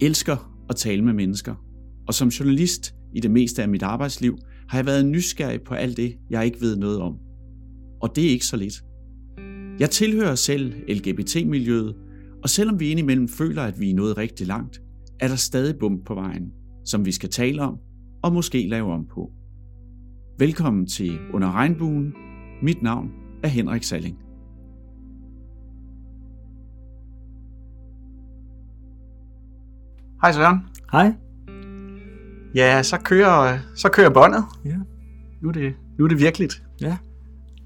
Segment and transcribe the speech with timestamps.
[0.00, 1.54] elsker at tale med mennesker,
[2.08, 4.38] og som journalist i det meste af mit arbejdsliv
[4.68, 7.14] har jeg været nysgerrig på alt det, jeg ikke ved noget om.
[8.00, 8.74] Og det er ikke så lidt.
[9.80, 11.94] Jeg tilhører selv LGBT-miljøet,
[12.42, 14.82] og selvom vi indimellem føler, at vi er nået rigtig langt,
[15.20, 16.52] er der stadig bump på vejen,
[16.84, 17.78] som vi skal tale om
[18.22, 19.32] og måske lave om på.
[20.38, 22.12] Velkommen til Under Regnbuen.
[22.62, 23.10] Mit navn
[23.42, 24.25] er Henrik Salling.
[30.26, 30.58] Hej Søren.
[30.92, 31.12] Hej.
[32.54, 34.44] Ja, så kører, så kører båndet.
[34.64, 34.74] Ja.
[35.42, 36.62] Nu er det, nu er det virkeligt.
[36.80, 36.96] Ja.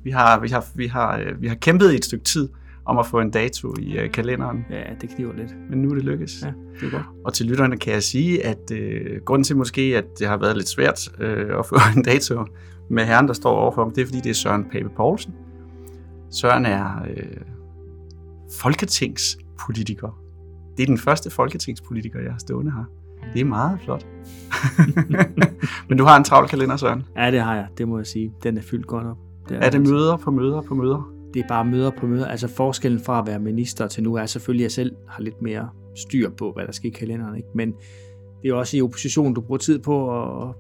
[0.05, 2.49] Vi har, vi, har, vi, har, øh, vi har kæmpet i et stykke tid
[2.85, 5.55] om at få en dato i uh, kalenderen, Ja, det kniver lidt.
[5.71, 6.43] men nu er det lykkes.
[6.43, 7.07] Ja, det er godt.
[7.25, 10.57] Og til lytterne kan jeg sige, at øh, grunden til måske, at det har været
[10.57, 12.45] lidt svært øh, at få en dato
[12.91, 15.35] med herren, der står overfor ham, det er fordi, det er Søren Pape Poulsen.
[16.31, 17.41] Søren er øh,
[18.61, 20.20] folketingspolitiker.
[20.81, 22.85] Det er den første folketingspolitiker, jeg har stående her.
[23.35, 24.07] Det er meget flot.
[25.89, 27.03] Men du har en travl kalender, Søren.
[27.17, 27.67] Ja, det har jeg.
[27.79, 28.33] Det må jeg sige.
[28.43, 29.17] Den er fyldt godt op.
[29.49, 29.93] Det Er det altså.
[29.93, 31.13] møder på møder på møder?
[31.35, 32.27] Det er bare møder på møder.
[32.27, 35.43] Altså forskellen fra at være minister til nu er selvfølgelig, at jeg selv har lidt
[35.43, 37.37] mere styr på, hvad der sker i kalenderen.
[37.37, 37.49] Ikke?
[37.55, 37.75] Men
[38.43, 40.55] det er også i opposition, du bruger tid på at,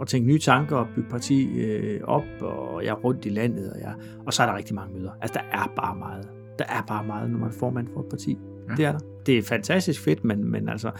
[0.00, 3.72] at tænke nye tanker og bygge parti øh, op, og jeg er rundt i landet,
[3.72, 3.94] og, jeg,
[4.26, 5.10] og så er der rigtig mange møder.
[5.20, 6.28] Altså, der er bare meget.
[6.58, 8.38] Der er bare meget, når man er formand for et parti.
[8.70, 8.74] Ja.
[8.76, 8.98] Det er der.
[9.26, 10.90] Det er fantastisk fedt, men, men altså,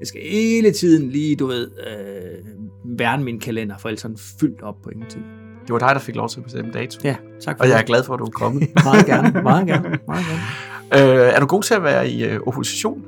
[0.00, 4.18] jeg skal hele tiden lige, du ved, øh, værne min kalender, for ellers er den
[4.40, 5.20] fyldt op på ingen tid.
[5.62, 7.00] Det var dig, der fik lov til at bestemme dato.
[7.04, 7.86] Ja, tak for Og jeg er det.
[7.86, 8.68] glad for, at du er kommet.
[8.84, 11.16] meget gerne, meget gerne, meget gerne.
[11.26, 13.02] øh, er du god til at være i øh, opposition?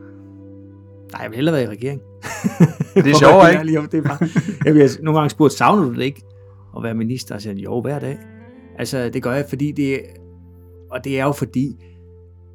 [1.13, 2.01] Nej, jeg vil hellere være i regering.
[2.95, 3.59] Det er være ikke?
[3.59, 4.19] ærlig om Det er bare,
[4.65, 6.23] jeg bliver nogle gange spurgt, savner du det ikke
[6.77, 7.35] at være minister?
[7.35, 8.19] Og siger jo, hver dag.
[8.79, 10.01] Altså, det gør jeg, fordi det
[10.91, 11.77] og det er jo fordi,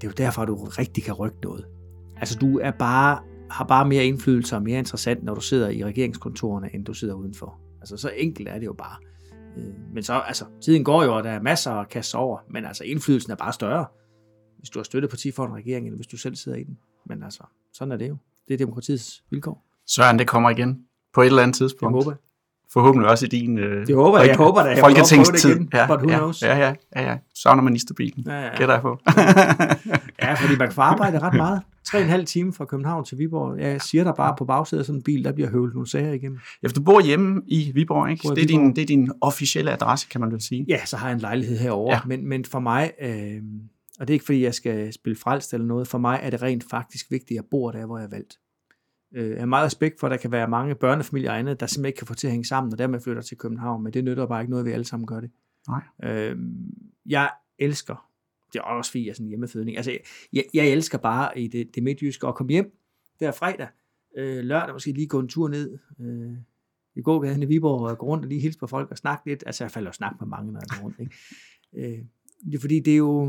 [0.04, 1.66] det er jo derfor, at du rigtig kan rykke noget.
[2.18, 3.20] Altså, du er bare,
[3.50, 7.14] har bare mere indflydelse og mere interessant, når du sidder i regeringskontorerne, end du sidder
[7.14, 7.60] udenfor.
[7.82, 8.96] Altså, så enkelt er det jo bare.
[9.58, 9.64] Øh,
[9.94, 12.84] Men så, altså, tiden går jo, og der er masser at kaste over, men altså,
[12.84, 13.86] indflydelsen er bare større,
[14.58, 16.78] hvis du har støtteparti for en regering, end hvis du selv sidder i den.
[17.06, 17.44] Men altså,
[17.74, 18.18] sådan er det jo.
[18.48, 19.66] Det er demokratiets vilkår.
[19.88, 20.80] Søren, det kommer igen
[21.14, 21.96] på et eller andet Det tidspunkt.
[21.96, 22.18] håber jeg.
[22.74, 24.28] Forhåbentlig også i din øh, Det håber jeg.
[24.28, 25.50] Jeg håber da, jeg prøve det folketingstid.
[25.56, 26.42] igen, ja, but who ja, knows?
[26.42, 27.18] Ja, ja, ja, ja.
[27.36, 28.24] Savner ministerbilen.
[28.28, 28.58] Ja, ja.
[28.58, 29.00] Gætter jeg på.
[30.22, 31.62] Ja, fordi man kan få arbejde ret meget.
[31.88, 33.60] 3,5 time fra København til Viborg.
[33.60, 36.14] Jeg siger der bare på bagsædet af sådan en bil, der bliver høvlet nogle sager
[36.14, 36.40] igennem.
[36.64, 38.22] ja, for du bor hjemme i Viborg, ikke?
[38.28, 38.76] Bor Det er, din, Viborg.
[38.76, 40.66] det er din officielle adresse, kan man vel sige.
[40.70, 41.94] Ja, så har jeg en lejlighed herovre.
[41.94, 42.00] Ja.
[42.06, 43.36] Men, men for mig, øh,
[44.00, 46.42] og det er ikke fordi, jeg skal spille frelst eller noget, for mig er det
[46.42, 48.34] rent faktisk vigtigt, at jeg bor der, hvor jeg er valgt.
[49.14, 51.66] Øh, Jeg har meget respekt for, at der kan være mange børnefamilier og andet, der
[51.66, 54.04] simpelthen ikke kan få til at hænge sammen, og dermed flytter til København, men det
[54.04, 55.32] nytter bare ikke noget, at vi alle sammen gør det.
[55.68, 55.82] Nej.
[56.04, 56.38] Øh,
[57.06, 58.10] jeg elsker,
[58.54, 59.98] det er også fordi jeg er sådan en hjemmefødning, altså
[60.34, 62.78] jeg, jeg elsker bare i det, det midtjyske at komme hjem
[63.20, 63.68] der fredag,
[64.18, 66.38] øh, lørdag måske lige gå en tur ned øh,
[66.96, 69.44] i gågaden i Viborg og gå rundt og lige hilse på folk og snakke lidt.
[69.46, 71.00] Altså jeg falder jo snak med mange, når jeg går rundt.
[71.00, 71.16] Ikke?
[71.74, 72.06] Øh,
[72.46, 73.26] det er fordi, det er jo,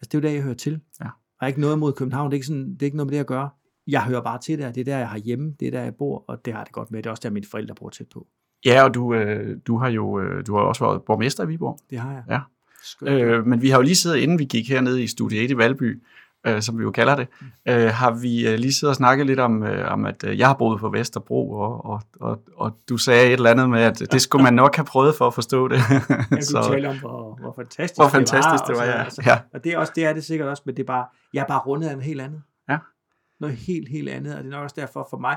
[0.00, 0.80] altså det er jo der, jeg hører til.
[1.00, 1.08] Ja.
[1.40, 3.20] Har ikke noget mod København, det er ikke, sådan, det er ikke noget med det
[3.20, 3.50] at gøre.
[3.88, 5.94] Jeg hører bare til der, det er der, jeg har hjemme, det er der, jeg
[5.94, 7.02] bor, og det har det godt med.
[7.02, 8.26] Det er også der, mine forældre bor tæt på.
[8.64, 11.78] Ja, og du, øh, du har jo øh, du har også været borgmester i Viborg.
[11.90, 12.22] Det har jeg.
[12.30, 12.40] Ja.
[12.82, 13.10] Skønt.
[13.10, 15.56] Øh, men vi har jo lige siddet, inden vi gik hernede i Studie 1 i
[15.56, 16.02] Valby,
[16.46, 17.28] øh, som vi jo kalder det,
[17.68, 20.46] øh, har vi øh, lige siddet og snakket lidt om, øh, om at øh, jeg
[20.46, 24.02] har boet på Vesterbro, og, og, og, og du sagde et eller andet med, at
[24.12, 25.76] det skulle man nok have prøvet for at forstå det.
[25.78, 28.92] Jeg vil tale om, hvor, hvor fantastisk, hvor fantastisk det og var, sådan ja.
[28.92, 29.04] noget.
[29.04, 29.38] Altså, ja.
[29.54, 31.46] Og det er også det er det sikkert også, men det er bare, jeg er
[31.46, 32.42] bare rundet af noget helt andet.
[32.68, 32.78] Ja.
[33.40, 35.36] Noget helt, helt andet, og det er nok også derfor for mig.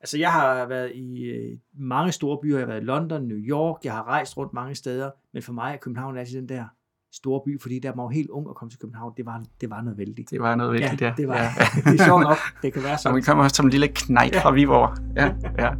[0.00, 3.36] Altså jeg har været i øh, mange store byer, jeg har været i London, New
[3.38, 6.64] York, jeg har rejst rundt mange steder, men for mig er København altid den der
[7.12, 9.70] store by, fordi der var jo helt ung at komme til København, det var, det
[9.70, 10.30] var noget vældigt.
[10.30, 11.06] Det var noget vigtigt, ja.
[11.06, 11.48] ja, det var, Ja.
[11.90, 13.14] det er sjovt nok, det kan være Så sådan.
[13.14, 14.96] man kommer som en lille knejt fra Viborg.
[15.16, 15.74] Ja, ja.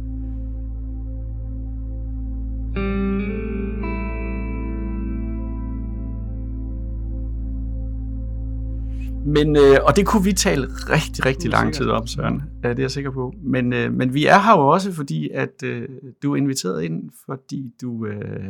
[9.25, 12.43] Men, øh, og det kunne vi tale rigtig, rigtig lang tid om, Søren.
[12.63, 13.33] Ja, det er jeg sikker på.
[13.43, 15.89] Men, øh, men vi er her jo også, fordi at øh,
[16.23, 18.49] du er inviteret ind, fordi du øh,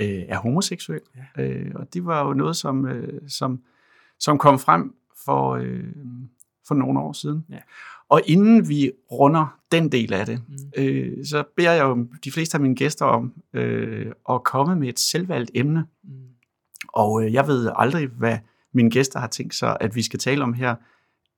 [0.00, 1.00] øh, er homoseksuel.
[1.36, 1.42] Ja.
[1.42, 3.60] Øh, og det var jo noget, som, øh, som,
[4.18, 4.94] som kom frem
[5.24, 5.84] for, øh,
[6.68, 7.44] for nogle år siden.
[7.50, 7.58] Ja.
[8.08, 10.54] Og inden vi runder den del af det, Mm.
[10.82, 14.88] øh, så beder jeg jo de fleste af mine gæster om øh, at komme med
[14.88, 15.84] et selvvalgt emne.
[16.04, 16.10] Mm.
[16.88, 18.38] Og øh, jeg ved aldrig, hvad
[18.72, 20.76] mine gæster har tænkt sig, at vi skal tale om her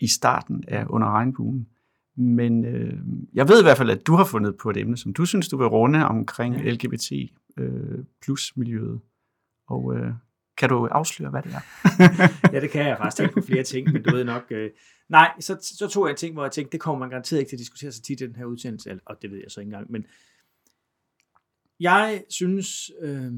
[0.00, 1.68] i starten af Under Regnbuen.
[2.16, 2.98] Men øh,
[3.34, 5.48] jeg ved i hvert fald, at du har fundet på et emne, som du synes,
[5.48, 6.70] du vil runde omkring Ja.
[6.70, 7.12] LGBT
[7.56, 9.00] øh, plus miljøet.
[9.66, 10.12] Og øh,
[10.56, 11.60] kan du afsløre, hvad det er?
[12.54, 14.70] Ja, det kan jeg faktisk tænke på flere ting, men du ved nok, øh,
[15.08, 17.50] Nej, så, så tog jeg en ting, hvor jeg tænkte, det kommer man garanteret ikke
[17.50, 19.68] til at diskutere så tit i den her udsendelse, og det ved jeg så ikke
[19.68, 20.04] engang, men
[21.80, 23.32] jeg synes, øh,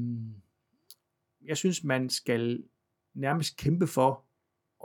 [1.45, 2.63] jeg synes, man skal
[3.13, 4.25] nærmest kæmpe for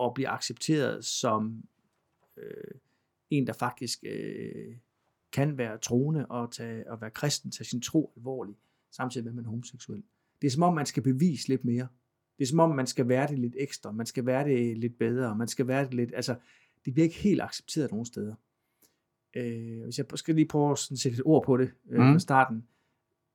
[0.04, 1.64] at blive accepteret som
[2.36, 2.75] øh,
[3.30, 4.76] en, der faktisk øh,
[5.32, 8.58] kan være troende og, tage, og være kristen, tage sin tro alvorligt,
[8.90, 10.02] samtidig med, at man er homoseksuel.
[10.42, 11.88] Det er som om, man skal bevise lidt mere.
[12.38, 14.98] Det er som om, man skal være det lidt ekstra, man skal være det lidt
[14.98, 16.36] bedre, man skal være det lidt, altså,
[16.84, 18.34] det bliver ikke helt accepteret nogen steder.
[19.36, 22.12] Øh, hvis jeg skal lige prøve at sætte et ord på det øh, mm.
[22.12, 22.66] fra starten.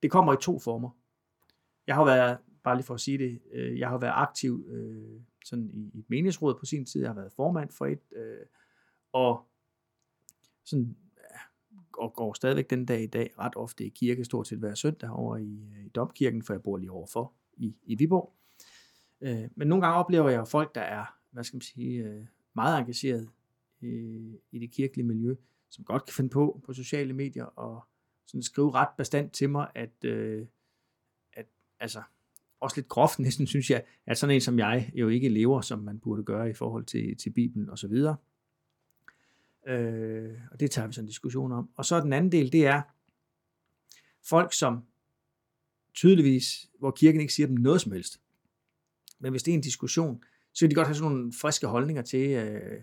[0.02, 0.90] Det kommer i to former.
[1.86, 5.20] Jeg har været, bare lige for at sige det, øh, jeg har været aktiv øh,
[5.44, 8.46] sådan i, i et menighedsråd på sin tid, jeg har været formand for et, øh,
[9.12, 9.48] og
[10.64, 10.96] sådan
[11.98, 15.10] og går stadigvæk den dag i dag ret ofte i kirke, stort set hver søndag
[15.10, 18.34] over i, øh, i Domkirken, for jeg bor lige overfor i, i Viborg.
[19.20, 22.78] Øh, men nogle gange oplever jeg folk, der er, hvad skal man sige, øh, meget
[22.78, 23.30] engageret
[23.80, 25.34] i, i det kirkelige miljø,
[25.70, 27.84] som godt kan finde på på sociale medier og
[28.26, 30.46] sådan skrive ret bestandt til mig, at, øh,
[31.32, 31.46] at
[31.80, 32.02] altså,
[32.60, 35.78] også lidt groft næsten, synes jeg, at sådan en som jeg jo ikke lever, som
[35.78, 38.16] man burde gøre i forhold til, til Bibelen og så videre.
[39.66, 41.70] Øh, og det tager vi så en diskussion om.
[41.76, 42.82] Og så den anden del, det er
[44.28, 44.84] folk, som
[45.94, 48.20] tydeligvis, hvor kirken ikke siger dem noget som helst.
[49.18, 52.02] Men hvis det er en diskussion, så kan de godt have sådan nogle friske holdninger
[52.02, 52.82] til, øh,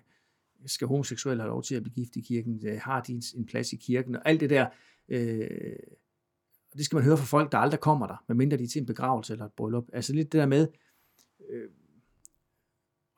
[0.66, 2.68] skal homoseksuelle have lov til at blive gift i kirken?
[2.68, 4.16] Øh, har de en plads i kirken?
[4.16, 4.68] Og alt det der,
[5.10, 5.76] øh,
[6.78, 8.86] det skal man høre fra folk, der aldrig kommer der, medmindre de er til en
[8.86, 9.86] begravelse eller et bryllup.
[9.94, 10.68] Altså lidt det der med,
[11.50, 11.70] øh,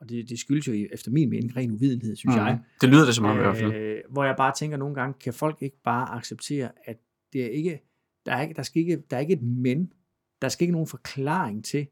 [0.04, 2.42] og det, det skyldes jo efter min mening ren uvidenhed, synes mm.
[2.42, 2.60] jeg.
[2.82, 3.74] Det lyder det som om øh, i hvert fald.
[3.74, 6.98] Øh, hvor jeg bare tænker nogle gange, kan folk ikke bare acceptere, at
[7.34, 7.82] det er ikke,
[8.26, 9.94] der er ikke, der skal ikke, der er ikke et men,
[10.42, 11.88] der skal ikke nogen forklaring til,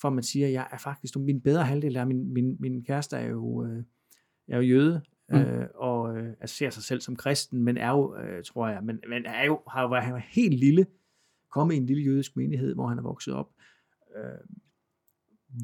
[0.00, 3.26] for man siger, jeg er faktisk, min bedre halvdel er, min, min, min kæreste er
[3.26, 3.82] jo, øh,
[4.48, 5.36] er jo jøde, mm.
[5.36, 8.82] øh, og øh, altså ser sig selv som kristen, men er jo, øh, tror jeg,
[8.82, 10.86] men, men er jo, har jo været helt lille,
[11.50, 13.50] kommet i en lille jødisk menighed, hvor han er vokset op,
[14.16, 14.58] øh,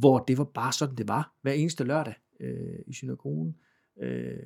[0.00, 3.56] hvor det var bare sådan, det var, hver eneste lørdag øh, i synagogen.
[4.00, 4.38] Øh,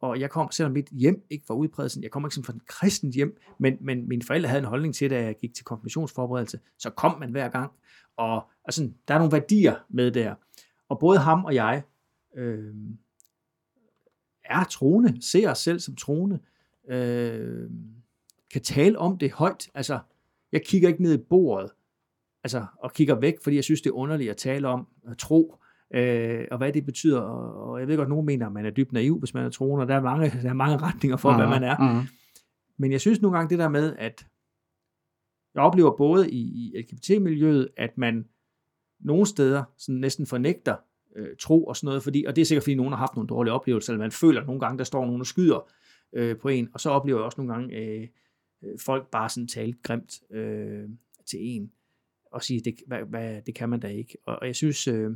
[0.00, 3.14] og jeg kom, selvom mit hjem ikke var udpræget, jeg kom ikke fra en kristent
[3.14, 6.90] hjem, men, men mine forældre havde en holdning til, da jeg gik til konfirmationsforberedelse, så
[6.90, 7.72] kom man hver gang.
[8.16, 10.34] Og altså, der er nogle værdier med der.
[10.88, 11.82] Og både ham og jeg
[12.36, 12.74] øh,
[14.50, 16.38] er troende, ser os selv som troende,
[16.88, 17.70] øh,
[18.52, 19.68] kan tale om det højt.
[19.74, 19.98] Altså,
[20.52, 21.70] jeg kigger ikke ned i bordet
[22.46, 25.54] altså, og kigger væk, fordi jeg synes, det er underligt at tale om at tro,
[25.94, 27.20] øh, og hvad det betyder.
[27.20, 29.44] Og, og jeg ved godt, at nogen mener, at man er dybt naiv, hvis man
[29.44, 31.36] er troende, og der er mange, der er mange retninger for, uh-huh.
[31.36, 31.76] hvad man er.
[31.76, 32.06] Uh-huh.
[32.76, 34.26] Men jeg synes nogle gange det der med, at
[35.54, 38.24] jeg oplever både i, i LGBT-miljøet, at man
[39.00, 40.76] nogle steder sådan næsten fornægter
[41.16, 43.28] øh, tro og sådan noget, fordi, og det er sikkert fordi nogen har haft nogle
[43.28, 45.70] dårlige oplevelser, eller man føler at nogle gange, der står nogen og skyder
[46.12, 48.08] øh, på en, og så oplever jeg også nogle gange øh,
[48.64, 50.88] øh folk bare sådan tale grimt øh,
[51.26, 51.70] til en
[52.32, 54.16] og sige, det, hvad, hvad, det kan man da ikke.
[54.26, 55.10] Og, og jeg synes, øh,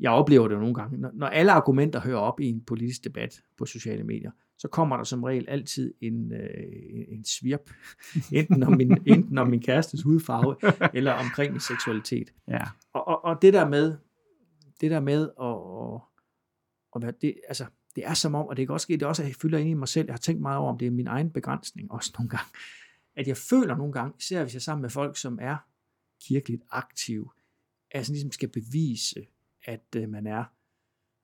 [0.00, 3.42] jeg oplever det nogle gange, når, når alle argumenter hører op i en politisk debat
[3.58, 7.70] på sociale medier, så kommer der som regel altid en, øh, en svirp,
[8.32, 10.56] enten om, min, enten om min kærestes hudfarve,
[10.98, 12.32] eller omkring min seksualitet.
[12.48, 12.62] Ja.
[12.92, 13.96] Og, og, og det der med,
[14.80, 16.04] det der med at, og,
[16.92, 17.66] og det, altså,
[17.96, 19.68] det er som om, og det kan også ske, det også, at jeg fylder ind
[19.68, 22.12] i mig selv, jeg har tænkt meget over, om det er min egen begrænsning også
[22.18, 22.46] nogle gange,
[23.16, 25.56] at jeg føler nogle gange, især hvis jeg er sammen med folk, som er
[26.22, 27.30] kirkeligt aktiv,
[27.90, 29.26] altså ligesom skal bevise,
[29.64, 30.44] at øh, man er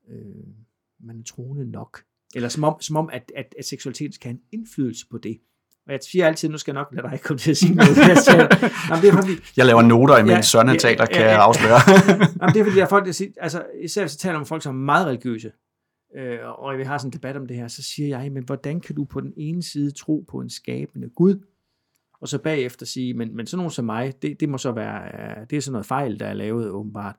[0.08, 0.54] øh,
[0.98, 2.04] man er troende nok.
[2.34, 5.40] Eller som om, som om at, at, at seksualitet skal have en indflydelse på det.
[5.86, 7.96] Og jeg siger altid, nu skal jeg nok lade dig komme til at sige noget.
[7.96, 8.48] Jeg, siger,
[8.90, 11.40] jamen, det er fordi, jeg laver noter, imens ja, Søren ja, taler, kan ja, jeg
[11.40, 11.80] afsløre.
[12.40, 14.46] jamen, det er fordi, der er folk, der siger, altså, især hvis jeg taler om
[14.46, 15.52] folk, som er meget religiøse,
[16.16, 18.80] øh, og vi har sådan en debat om det her, så siger jeg, men hvordan
[18.80, 21.44] kan du på den ene side tro på en skabende Gud,
[22.20, 25.44] og så bagefter sige, men, men sådan nogen som mig, det, det må så være,
[25.50, 27.16] det er sådan noget fejl, der er lavet åbenbart.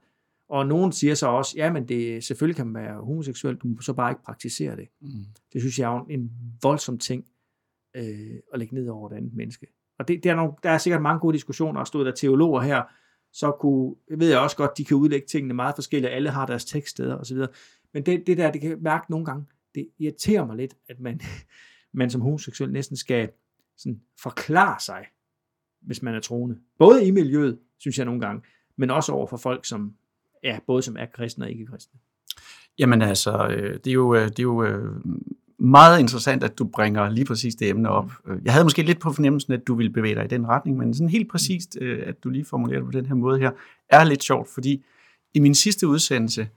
[0.49, 3.81] Og nogen siger så også, ja, men det, selvfølgelig kan man være homoseksuel, du må
[3.81, 4.87] så bare ikke praktisere det.
[5.01, 5.09] Mm.
[5.53, 7.25] Det synes jeg er en voldsom ting
[7.95, 9.67] øh, at lægge ned over et andet menneske.
[9.99, 12.61] Og det, det er nogle, der er sikkert mange gode diskussioner, og stod der teologer
[12.61, 12.83] her,
[13.33, 16.65] så kunne, ved jeg også godt, de kan udlægge tingene meget forskelligt, alle har deres
[16.65, 17.37] tekststeder osv.
[17.93, 19.45] Men det, det der, det kan mærke nogle gange,
[19.75, 21.21] det irriterer mig lidt, at man,
[21.93, 23.29] man som homoseksuel næsten skal
[23.77, 25.05] sådan forklare sig,
[25.81, 26.59] hvis man er troende.
[26.79, 28.41] Både i miljøet, synes jeg nogle gange,
[28.77, 29.95] men også over for folk, som
[30.43, 31.99] er både som er kristne og ikke kristne.
[32.79, 34.95] Jamen altså, øh, det er jo, øh, det er jo øh,
[35.63, 38.11] meget interessant, at du bringer lige præcis det emne op.
[38.45, 40.93] Jeg havde måske lidt på fornemmelsen, at du ville bevæge dig i den retning, men
[40.93, 43.51] sådan helt præcist, at du lige formulerer det på den her måde her,
[43.89, 44.83] er lidt sjovt, fordi
[45.33, 46.47] i min sidste udsendelse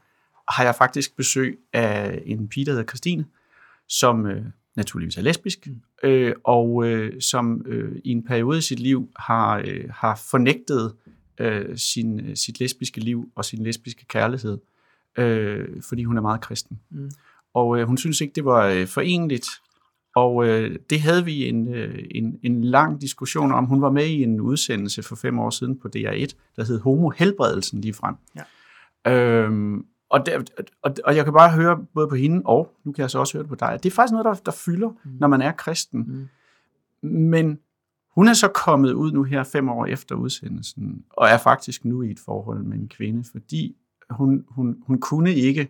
[0.48, 3.24] har jeg faktisk besøg af en pige, der hedder Christine,
[3.88, 4.44] som øh,
[4.76, 6.08] naturligvis er lesbisk, Mm.
[6.08, 10.94] øh, og øh, som øh, i en periode i sit liv har, øh, har fornægtet
[11.40, 14.58] øh, sin, øh, sit lesbiske liv og sin lesbiske kærlighed,
[15.18, 16.80] øh, fordi hun er meget kristen.
[16.90, 17.10] Mm.
[17.56, 19.46] Og øh, hun synes ikke, det var øh, forenligt.
[20.16, 23.64] Og øh, det havde vi en, øh, en, en lang diskussion om.
[23.64, 27.10] Hun var med i en udsendelse for fem år siden på DR1, der hed Homo
[27.10, 28.14] Helbredelsen lige frem.
[28.36, 29.42] Ja.
[29.42, 30.42] Øhm, og, der,
[30.82, 33.32] og, og jeg kan bare høre både på hende, og nu kan jeg så også
[33.32, 35.10] høre det på dig, at det er faktisk noget, der, der fylder, mm.
[35.20, 36.28] når man er kristen.
[37.02, 37.08] Mm.
[37.08, 37.58] Men
[38.14, 42.02] hun er så kommet ud nu her fem år efter udsendelsen, og er faktisk nu
[42.02, 43.76] i et forhold med en kvinde, fordi
[44.10, 45.68] hun, hun, hun kunne ikke,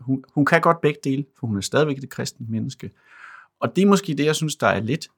[0.00, 2.90] hun, hun kan godt begge dele, for hun er stadigvæk et kristent menneske.
[3.60, 5.08] Og det er måske det, jeg synes, der er lidt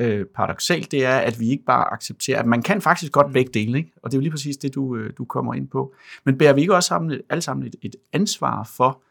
[0.00, 3.32] øh, paradoxalt, det er, at vi ikke bare accepterer, at man kan faktisk godt Mm.
[3.32, 3.92] begge dele, ikke?
[4.02, 5.94] og det er jo lige præcis det, du, øh, du kommer ind på.
[6.24, 9.02] Men bærer vi ikke også sammen, alle sammen et, et ansvar for,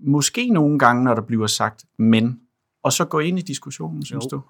[0.00, 2.40] måske nogle gange, når der bliver sagt men,
[2.82, 4.36] og så gå ind i diskussionen, synes Jo.
[4.36, 4.42] du?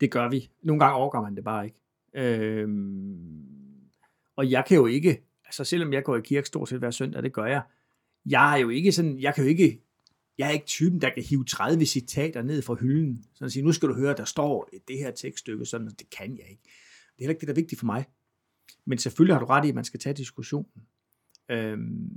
[0.00, 0.50] Det gør vi.
[0.62, 1.78] Nogle gange overgår man det bare ikke.
[2.14, 3.16] Øhm,
[4.36, 7.22] og jeg kan jo ikke, altså selvom jeg går i kirke stort set hver søndag,
[7.22, 7.62] det gør jeg,
[8.26, 9.82] jeg er jo ikke sådan, jeg kan jo ikke,
[10.38, 13.62] jeg er ikke typen, der kan hive 30 citater ned fra hylden, sådan at sige,
[13.62, 16.62] nu skal du høre, der står det her tekststykke, sådan, det kan jeg ikke.
[16.62, 18.04] Det er heller ikke det, der er vigtigt for mig.
[18.84, 20.70] Men selvfølgelig har du ret i, at man skal tage diskussionen.
[21.48, 22.10] Øhm,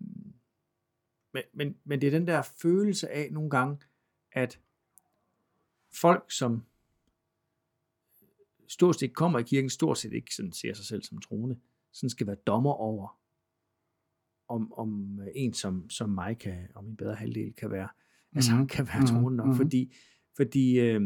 [1.34, 3.78] men, men, men det er den der følelse af nogle gange,
[4.32, 4.60] at
[5.94, 6.64] folk, som
[8.68, 11.60] stort set kommer i kirken, stort set ikke sådan ser sig selv som troende,
[11.92, 13.20] sådan skal være dommer over,
[14.50, 18.38] om, om en som, som mig kan, om min bedre halvdel kan være, mm-hmm.
[18.38, 18.68] altså Mhm.
[18.68, 19.08] kan være Mhm.
[19.08, 19.56] troende nok, Mhm.
[19.56, 19.96] fordi,
[20.36, 21.02] fordi, øh,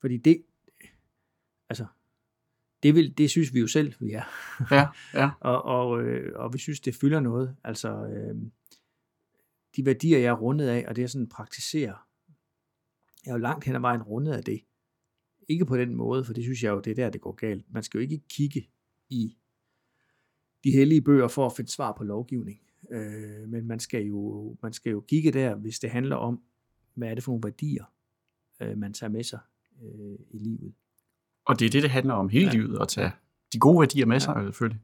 [0.00, 0.42] fordi det,
[1.68, 1.86] altså,
[2.82, 4.24] det, vil, det synes vi jo selv, vi er.
[4.70, 4.86] Ja,
[5.20, 5.30] ja.
[5.40, 7.56] Og, og, øh, og vi synes, det fylder noget.
[7.64, 8.36] Altså, øh,
[9.76, 12.08] de værdier, jeg er rundet af, og det jeg sådan praktiserer,
[13.26, 14.60] jeg er jo langt hen ad vejen rundet af det.
[15.48, 17.72] Ikke på den måde, for det synes jeg jo, det er der, det går galt.
[17.72, 18.68] Man skal jo ikke kigge
[19.10, 19.36] i
[20.64, 22.60] de hellige bøger for at finde svar på lovgivning.
[22.90, 26.42] Øh, men man skal, jo, man skal jo kigge der, hvis det handler om,
[26.94, 27.84] hvad er det for nogle værdier,
[28.62, 29.38] øh, man tager med sig
[29.82, 30.74] øh, i livet.
[31.44, 32.52] Og det er det, det handler om hele Ja.
[32.52, 33.10] livet, at tage
[33.52, 34.42] de gode værdier med sig, ja.
[34.42, 34.80] selvfølgelig.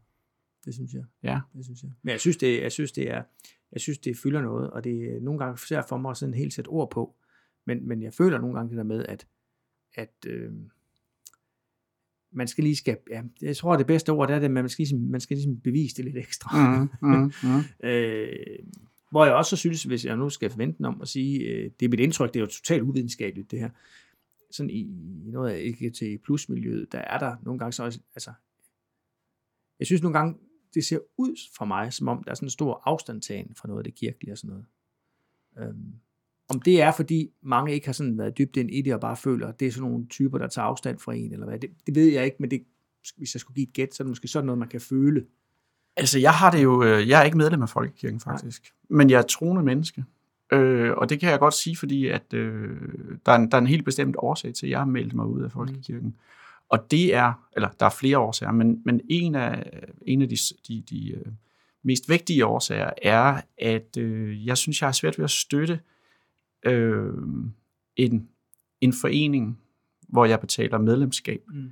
[0.65, 1.05] Det synes jeg.
[1.23, 1.41] Ja.
[1.57, 1.91] Det synes jeg.
[2.03, 3.23] Men jeg synes, det, jeg synes, det er,
[3.73, 6.53] jeg synes, det fylder noget, og det er nogle gange svært for mig sådan helt
[6.53, 7.17] sætte ord på.
[7.67, 9.27] Men, men jeg føler nogle gange det der med, at,
[9.95, 10.53] at øh,
[12.33, 14.69] man skal lige skal, ja, jeg tror, det bedste ord det er det, at man
[14.69, 16.79] skal ligesom, man skal ligesom bevise det lidt ekstra.
[16.79, 17.63] Mm, mm, mm.
[17.89, 18.59] øh,
[19.11, 21.91] hvor jeg også synes, hvis jeg nu skal forvente om at sige, øh, det er
[21.91, 23.71] mit indtryk, det er jo totalt uvidenskabeligt det her,
[24.51, 24.81] sådan i,
[25.27, 28.33] i noget af LGBT plus miljøet, der er der nogle gange så også, altså,
[29.79, 30.35] jeg synes nogle gange,
[30.75, 33.81] det ser ud for mig, som om der er sådan en stor afstandtagen fra noget
[33.81, 34.67] af det kirkelige og sådan noget.
[35.59, 35.95] Øhm,
[36.49, 39.17] om det er, fordi mange ikke har sådan været dybt ind i det, og bare
[39.17, 41.71] føler, at det er sådan nogle typer, der tager afstand fra en, eller hvad, det,
[41.87, 42.63] det ved jeg ikke, men det,
[43.17, 45.25] hvis jeg skulle give et gæt, så er det måske sådan noget, man kan føle.
[45.97, 48.63] Altså, jeg har det jo, øh, jeg er ikke medlem af Folkekirken, faktisk.
[48.63, 48.97] Nej.
[48.97, 50.05] Men jeg er troende menneske.
[50.53, 52.79] Øh, og det kan jeg godt sige, fordi at, øh,
[53.27, 55.27] der, er en, der er en helt bestemt årsag til, at jeg har meldt mig
[55.27, 56.09] ud af Folkekirken.
[56.09, 56.15] Mm.
[56.69, 59.71] Og det er, eller der er flere årsager, men, men en af,
[60.03, 60.37] en af de,
[60.69, 61.27] de, de øh,
[61.83, 65.81] mest vigtige årsager er, at øh, jeg synes, jeg har svært ved at støtte
[66.67, 67.13] øh,
[67.97, 68.29] en,
[68.81, 69.59] en forening,
[70.09, 71.41] hvor jeg betaler medlemskab.
[71.49, 71.71] Mm.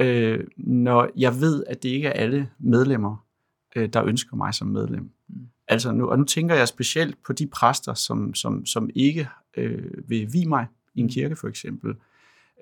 [0.00, 3.26] Øh, når jeg ved, at det ikke er alle medlemmer,
[3.76, 5.10] øh, der ønsker mig som medlem.
[5.28, 5.34] Mm.
[5.68, 10.08] Altså nu, og nu tænker jeg specielt på de præster, som, som, som ikke øh,
[10.08, 11.10] vil vi mig i en Mm.
[11.10, 11.94] kirke for eksempel.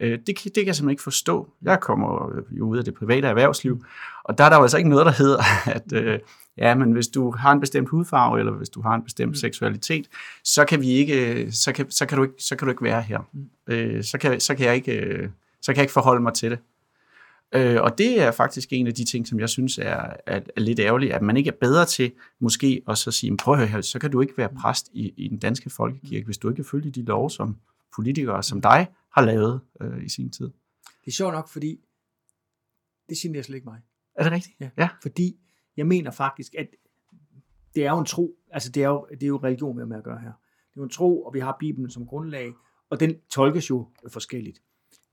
[0.00, 1.48] Øh, det, kan- det kan jeg simpelthen ikke forstå.
[1.62, 3.84] Jeg kommer øh, jo ud af det private erhvervsliv,
[4.24, 5.42] og der er der jo altså ikke noget, der hedder,
[5.76, 6.18] at øh,
[6.58, 9.34] ja, men hvis du har en bestemt hudfarve, eller hvis du har en bestemt Mm.
[9.34, 10.06] seksualitet,
[10.44, 13.02] så kan vi ikke, så kan, så kan du ikke, så kan du ikke være
[13.02, 13.18] her.
[13.32, 13.48] Mm.
[13.74, 15.28] Øh, så, kan, så kan jeg ikke, øh,
[15.62, 16.58] så kan jeg ikke forholde mig til det.
[17.54, 20.60] Øh, og det er faktisk en af de ting, som jeg synes er, er, er
[20.60, 23.82] lidt ærgerligt, at man ikke er bedre til måske at så sige, prøv at høre
[23.82, 26.64] så kan du ikke være præst i, i den danske folkekirke, hvis du ikke kan
[26.64, 27.56] følge de love, som
[27.94, 30.50] politikere som dig har lavet øh, i sin tid.
[30.84, 31.80] Det er sjovt nok, fordi
[33.08, 33.80] det generer slet ikke mig.
[34.14, 34.56] Er det rigtigt?
[34.60, 34.70] Ja.
[34.78, 34.88] ja.
[35.02, 35.40] Fordi
[35.76, 36.66] jeg mener faktisk, at
[37.74, 39.86] det er jo en tro, altså det er jo, det er jo religion, vi har
[39.86, 40.32] med at gøre her.
[40.32, 42.52] Det er jo en tro, og vi har Bibelen som grundlag,
[42.90, 44.62] og den tolkes jo forskelligt.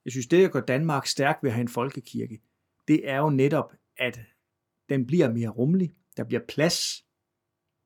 [0.05, 2.41] Jeg synes, det, der gør Danmark stærk ved at have en folkekirke,
[2.87, 4.19] det er jo netop, at
[4.89, 7.05] den bliver mere rummelig, der bliver plads.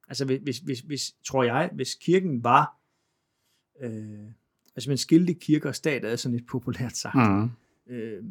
[0.08, 2.78] Altså hvis, hvis, hvis, hvis tror jeg, hvis kirken var,
[3.80, 4.32] øh,
[4.76, 7.50] altså man skilte kirke og stat er sådan lidt populært sagt, Mm.
[7.94, 8.24] øh,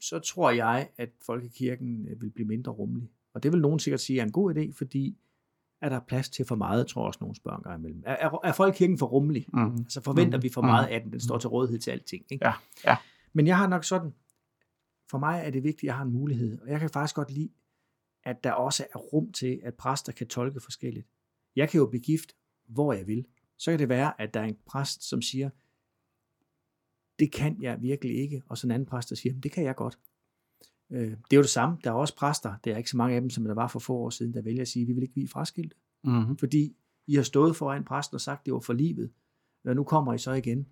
[0.00, 3.10] så tror jeg, at folkekirken øh, vil blive mindre rummelig.
[3.34, 5.18] Og det vil nogen sikkert sige er en god idé, fordi
[5.80, 8.02] er der plads til for meget, tror jeg også nogle spørger gang imellem.
[8.06, 9.46] Er, er, er folkekirken for rummelig?
[9.52, 9.74] Mm.
[9.76, 10.42] Altså forventer Mhm.
[10.42, 10.94] vi for meget Mhm.
[10.94, 11.12] af den?
[11.12, 12.24] Den står til rådighed til alting.
[12.30, 12.46] Ikke?
[12.46, 12.52] Ja,
[12.84, 12.96] ja.
[13.32, 14.10] Men jeg har nok sådan,
[15.10, 16.60] for mig er det vigtigt, at jeg har en mulighed.
[16.60, 17.48] Og jeg kan faktisk godt lide,
[18.24, 21.06] at der også er rum til, at præster kan tolke forskelligt.
[21.56, 22.32] Jeg kan jo blive gift,
[22.68, 23.26] hvor jeg vil.
[23.58, 25.50] Så kan det være, at der er en præst, som siger,
[27.18, 28.42] det kan jeg virkelig ikke.
[28.48, 29.98] Og så en anden præst, der siger, det kan jeg godt.
[30.90, 31.76] Øh, Det er jo det samme.
[31.84, 33.78] Der er også præster, der er ikke så mange af dem, som der var for
[33.78, 35.74] få år siden, der vælger at sige, vi vil ikke blive fraskilt.
[36.04, 36.38] Mm.
[36.38, 39.10] Fordi I har stået foran præsten og sagt, det var for livet.
[39.64, 40.66] Og nu kommer I så igen.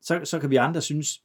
[0.00, 1.22] Så, så kan vi andre synes,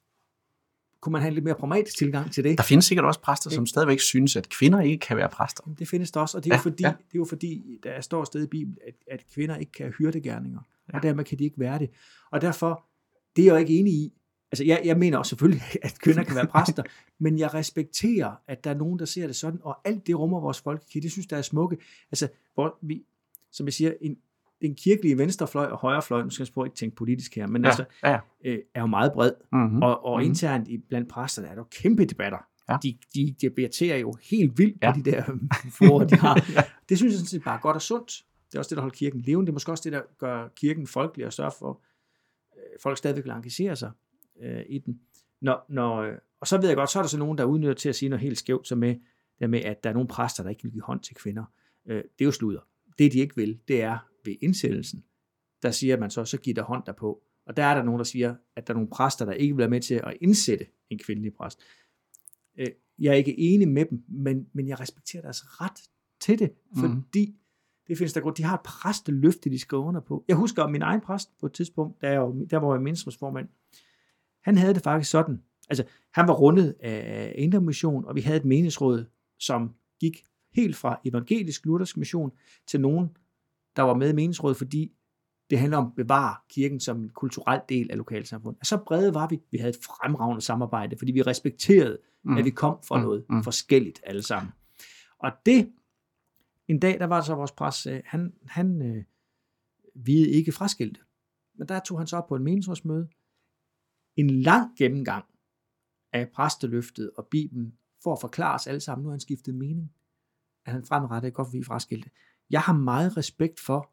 [0.99, 2.57] kunne man have en lidt mere pragmatisk tilgang til det?
[2.57, 5.63] Der findes sikkert også præster, som stadigvæk synes, at kvinder ikke kan være præster.
[5.79, 6.89] Det findes der også, og det er, Ja, fordi, ja.
[6.89, 10.21] det er jo fordi, der står sted i Bibelen, at, at kvinder ikke kan hyrde
[10.21, 10.59] gerninger.
[10.93, 11.89] Og dermed kan de ikke være det.
[12.31, 12.85] Og derfor,
[13.35, 14.13] det er jeg jo ikke enig i.
[14.51, 16.83] Altså, jeg, jeg mener også selvfølgelig, at kvinder kan være præster,
[17.23, 20.39] men jeg respekterer, at der er nogen, der ser det sådan, og alt det rummer
[20.39, 21.03] vores folkekirke.
[21.03, 21.77] Det synes der er smukke.
[22.11, 23.03] Altså, hvor vi,
[23.51, 24.15] som jeg siger, en,
[24.61, 27.67] den kirkelige venstrefløj og højrefløj, nu skal jeg prøve ikke tænke politisk her, men ja.
[27.67, 28.19] altså, ja, ja.
[28.45, 29.31] øh, er jo meget bred.
[29.51, 29.81] Mm-hmm.
[29.81, 30.25] Og, og Mhm.
[30.29, 32.37] internt i, blandt præsterne er der jo kæmpe debatter.
[32.69, 32.77] Ja.
[32.83, 34.91] De, de debatterer jo helt vildt Ja.
[34.93, 35.23] på de der
[35.77, 36.45] forer, de har.
[36.55, 36.61] ja.
[36.89, 38.23] Det synes jeg sådan set bare er godt og sundt.
[38.51, 39.45] Det er også det, der holder kirken levende.
[39.45, 41.81] Det er måske også det, der gør kirken folkelig og sørger for,
[42.51, 43.91] at folk stadigvæk vil engagere sig
[44.41, 45.01] øh, i den.
[45.41, 47.73] Når, når, øh, og så ved jeg godt, så er der så nogen, der udnytter
[47.73, 48.95] til at sige noget helt skævt, som med,
[49.39, 51.43] der med, at der er nogle præster, der ikke vil give hånd til kvinder.
[51.85, 52.61] Øh, det er jo sludder.
[52.99, 55.03] Det, de ikke vil, det er ved indsættelsen.
[55.61, 57.23] Der siger man så, så giver der hånd derpå.
[57.45, 59.59] Og der er der nogen, der siger, at der er nogle præster, der ikke vil
[59.59, 61.59] være med til at indsætte en kvindelig præst.
[62.57, 62.67] Øh,
[62.99, 65.81] jeg er ikke enig med dem, men, men jeg respekterer deres ret
[66.19, 67.35] til det, fordi
[67.87, 68.35] det findes der grund.
[68.35, 70.23] De har et præsteløfte, de skriver under på.
[70.27, 72.81] Jeg husker om min egen præst på et tidspunkt, der, jeg, var- der var jeg
[72.81, 73.47] menighedsrådsformand.
[74.43, 75.41] Han havde det faktisk sådan.
[75.69, 79.05] Altså, han var rundet af Indre Mission, og vi havde et menighedsråd,
[79.39, 82.31] som gik helt fra evangelisk luthersk mission
[82.67, 83.09] til nogen,
[83.75, 84.91] der var med i menighedsrådet, fordi
[85.49, 88.59] det handler om at bevare kirken som en kulturel del af lokalsamfundet.
[88.59, 89.39] Og så brede var vi.
[89.51, 92.37] Vi havde et fremragende samarbejde, fordi vi respekterede, mm.
[92.37, 93.03] at vi kom fra Mm.
[93.03, 93.43] noget Mm.
[93.43, 94.51] forskelligt alle sammen.
[95.19, 95.69] Og det,
[96.67, 99.03] en dag, der var så vores præst, øh, han, han øh,
[99.95, 101.01] viede ikke fraskilte.
[101.57, 103.09] Men der tog han så op på en menighedsrådsmøde.
[104.15, 105.25] En lang gennemgang
[106.13, 109.93] af præsteløftet og Bibelen, for at forklare os alle sammen, nu har han skiftet mening.
[110.65, 112.09] At han fremadrettet godt vil fraskilte.
[112.49, 113.91] Jeg har meget respekt for,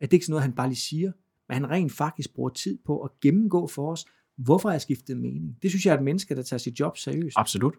[0.00, 1.12] at det ikke er sådan noget, han bare lige siger,
[1.48, 5.62] men han rent faktisk bruger tid på at gennemgå for os, hvorfor jeg skiftet mening.
[5.62, 7.36] Det synes jeg er et menneske, der tager sit job seriøst.
[7.38, 7.76] Absolut.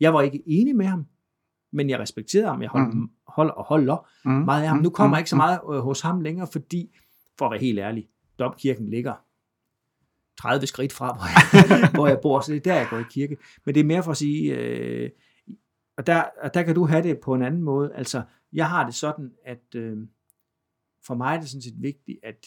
[0.00, 1.06] Jeg var ikke enig med ham,
[1.74, 2.62] men jeg respekterede ham.
[2.62, 3.10] Jeg holdt, Mhm.
[3.28, 4.30] holder og holder Mm.
[4.32, 4.78] meget af ham.
[4.78, 5.12] Nu kommer Mm.
[5.14, 6.96] jeg ikke så meget øh, hos ham længere, fordi,
[7.38, 8.08] for at være helt ærlig,
[8.38, 9.14] domkirken ligger
[10.40, 11.24] 30 skridt fra, hvor
[11.80, 13.36] jeg, hvor jeg bor, så det er der, jeg går i kirke.
[13.64, 15.10] Men det er mere for at sige, øh,
[15.96, 17.94] og, der, og der kan du have det på en anden måde.
[17.94, 19.96] Altså, jeg har det sådan, at øh,
[21.06, 22.46] for mig er det sådan set vigtigt, at,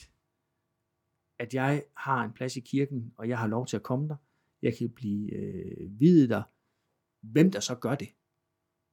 [1.40, 4.16] at jeg har en plads i kirken, og jeg har lov til at komme der.
[4.62, 6.44] Jeg kan blive øh, videt der.
[7.22, 8.08] Hvem der så gør det?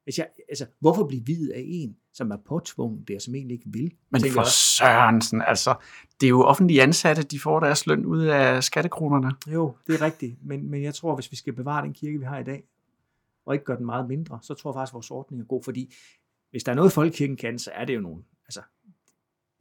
[0.06, 3.54] Altså, jeg, altså, hvorfor blive videt af en, som er påtvunget det, og som egentlig
[3.54, 3.92] ikke vil?
[4.10, 4.44] Men for.
[4.44, 5.74] Sørensen, altså,
[6.20, 9.32] det er jo offentlige ansatte, de får deres løn ud af skattekronerne.
[9.52, 12.24] Jo, det er rigtigt, men, men jeg tror, hvis vi skal bevare den kirke, vi
[12.24, 12.64] har i dag,
[13.46, 15.62] og ikke gøre den meget mindre, så tror jeg faktisk, at vores ordning er god,
[15.62, 15.94] fordi
[16.50, 18.33] hvis der er noget, folkekirken kan, så er det jo nogen, altså,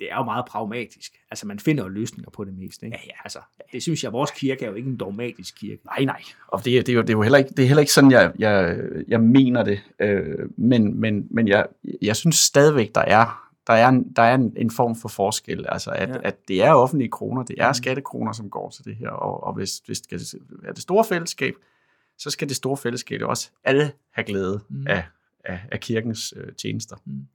[0.03, 1.11] det er jo meget pragmatisk.
[1.31, 2.85] Altså, man finder jo løsninger på det meste.
[2.85, 2.97] Ikke?
[2.97, 3.11] Ja, ja.
[3.23, 3.39] Altså,
[3.71, 5.81] det synes jeg, vores kirke er jo ikke en dogmatisk kirke.
[5.85, 6.21] Nej, nej.
[6.47, 7.93] Og det, er- det, er jo, det er jo heller ikke, det er heller ikke
[7.93, 9.79] sådan, jeg, jeg, jeg mener det.
[9.99, 11.65] Øh, men men, men jeg,
[12.01, 15.65] jeg synes stadigvæk, der er, der er, en, der er en, en form for forskel.
[15.69, 16.15] Altså, at, Ja.
[16.23, 17.73] at det er offentlige kroner, det er Mm.
[17.73, 19.09] skattekroner, som går til det her.
[19.09, 21.53] Og, og hvis, hvis det skal være det store fællesskab,
[22.17, 24.87] så skal det store fællesskab også alle have glæde mm.
[24.87, 25.03] af,
[25.45, 26.95] af, af kirkens øh, tjenester.
[27.05, 27.27] Mm.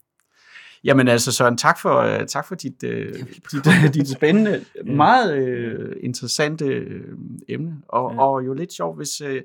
[0.84, 3.14] Jamen altså Søren, tak for, øh, tak for dit, øh,
[3.52, 4.92] dit, øh, dit spændende, Ja.
[4.94, 8.22] meget øh, interessante øh, emne, og, Ja.
[8.22, 9.42] og jo lidt sjovt, hvis øh,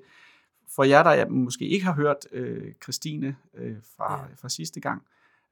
[0.75, 4.25] for jer, der måske ikke har hørt øh, Christine øh, fra, ja.
[4.41, 5.01] fra sidste gang,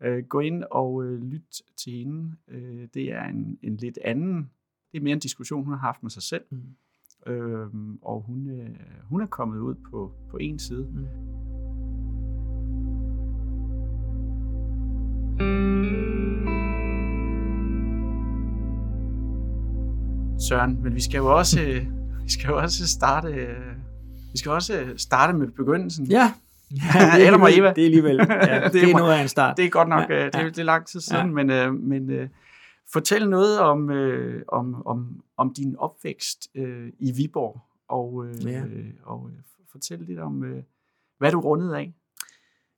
[0.04, 2.32] øh, gå ind og øh, lyt til hende.
[2.52, 4.50] Øh, det er en, en lidt anden,
[4.92, 7.32] det er mere en diskussion, hun har haft med sig selv, Mm.
[7.34, 7.68] øh,
[8.02, 8.70] og hun, øh,
[9.04, 10.88] hun er kommet ud på, på en side.
[10.94, 11.06] Mm.
[20.52, 21.86] Søren, men vi skal jo også, øh,
[22.24, 23.76] vi skal jo også starte, øh,
[24.32, 26.06] vi skal også starte med begyndelsen.
[26.06, 26.34] Ja.
[26.96, 27.74] Ja, Adam og Eva.
[27.76, 29.58] Det er alligevel, ja, det, Det er noget af en start.
[29.58, 31.34] Det er godt nok, Ja, ja, det, er, det er lang tid siden, Ja.
[31.34, 32.30] men, øh, men øh,
[32.94, 38.60] fortæl noget om, øh, om, om, om din opvækst øh, i Viborg, og, øh, Ja.
[38.66, 39.40] øh, og øh,
[39.72, 40.64] fortæl lidt om, øh,
[41.18, 41.94] hvad du rundede af.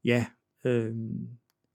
[0.06, 0.26] Ja,
[0.66, 0.96] øh,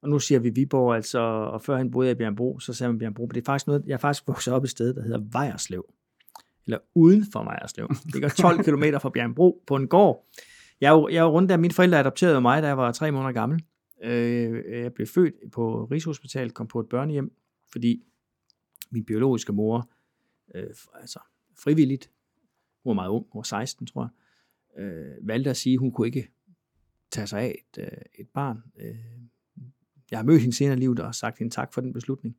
[0.02, 2.98] Og nu siger vi Viborg, altså, og førhen boede jeg i Bjørnbro, så sagde man
[2.98, 3.22] Bjørnbro.
[3.22, 5.94] Men det er faktisk noget, jeg er faktisk vokset op et sted, der hedder Vejerslev.
[6.66, 7.88] Eller uden for Vejerslev.
[7.88, 10.26] Det ligger 12 km fra Bjørnbro på en gård.
[10.80, 12.92] Jeg er jo, jeg er jo rundt der, mine forældre adopterede mig, da jeg var
[12.92, 13.64] tre måneder gammel.
[14.02, 17.32] Øh, jeg blev født på Rigshospitalet, kom på et børnehjem,
[17.72, 18.02] fordi
[18.90, 19.90] min biologiske mor,
[20.54, 20.66] øh,
[21.00, 21.18] altså
[21.58, 22.11] frivilligt,
[22.82, 24.11] hun var meget ung, hun var 16, tror
[24.76, 26.28] jeg, øh, valgte at sige, at hun kunne ikke
[27.11, 28.62] tage sig af et, øh, et barn.
[28.80, 28.96] Øh,
[30.11, 32.37] jeg har mødt hende senere i livet og sagt hende tak for den beslutning.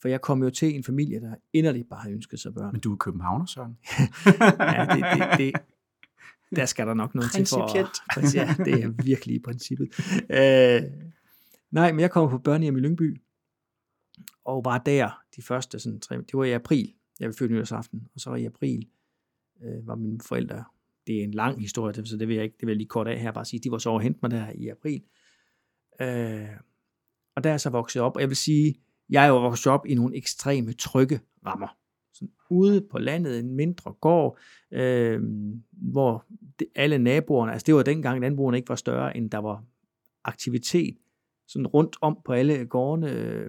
[0.00, 2.72] For jeg kom jo til en familie, der inderligt bare har ønsket sig børn.
[2.72, 3.78] Men du er københavner, Søren.
[4.76, 5.52] ja, det, det, det,
[6.56, 8.36] der skal der nok noget til for...
[8.36, 9.88] Ja, det er virkelig i princippet.
[10.30, 10.82] Øh,
[11.70, 13.20] nej, men jeg kom på børnehjem i Lyngby,
[14.44, 18.08] og var der de første sådan, tre, det var i april, jeg blev født nytårsaften,
[18.14, 18.88] og så i april
[19.62, 20.64] øh, var mine forældre,
[21.06, 23.08] det er en lang historie, så det vil jeg ikke, det vil jeg lige kort
[23.08, 25.02] af her, bare sige, de var så over hente mig der i april.
[26.00, 26.48] Øh,
[27.40, 28.74] og der er jeg så vokset op, og jeg vil sige,
[29.10, 31.76] jeg er jo vokset op i nogle ekstreme trygge rammer.
[32.12, 34.38] Sådan ude på landet, en mindre gård,
[34.70, 35.20] øh,
[35.70, 36.24] hvor
[36.74, 39.64] alle naboerne, altså det var dengang, landbrugerne ikke var større, end der var
[40.24, 40.96] aktivitet
[41.46, 43.48] sådan rundt om på alle gårdene.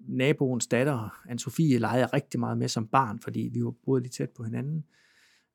[0.00, 4.10] Naboens datter, Anne-Sophie, legede jeg rigtig meget med som barn, fordi vi var boet lige
[4.10, 4.84] tæt på hinanden.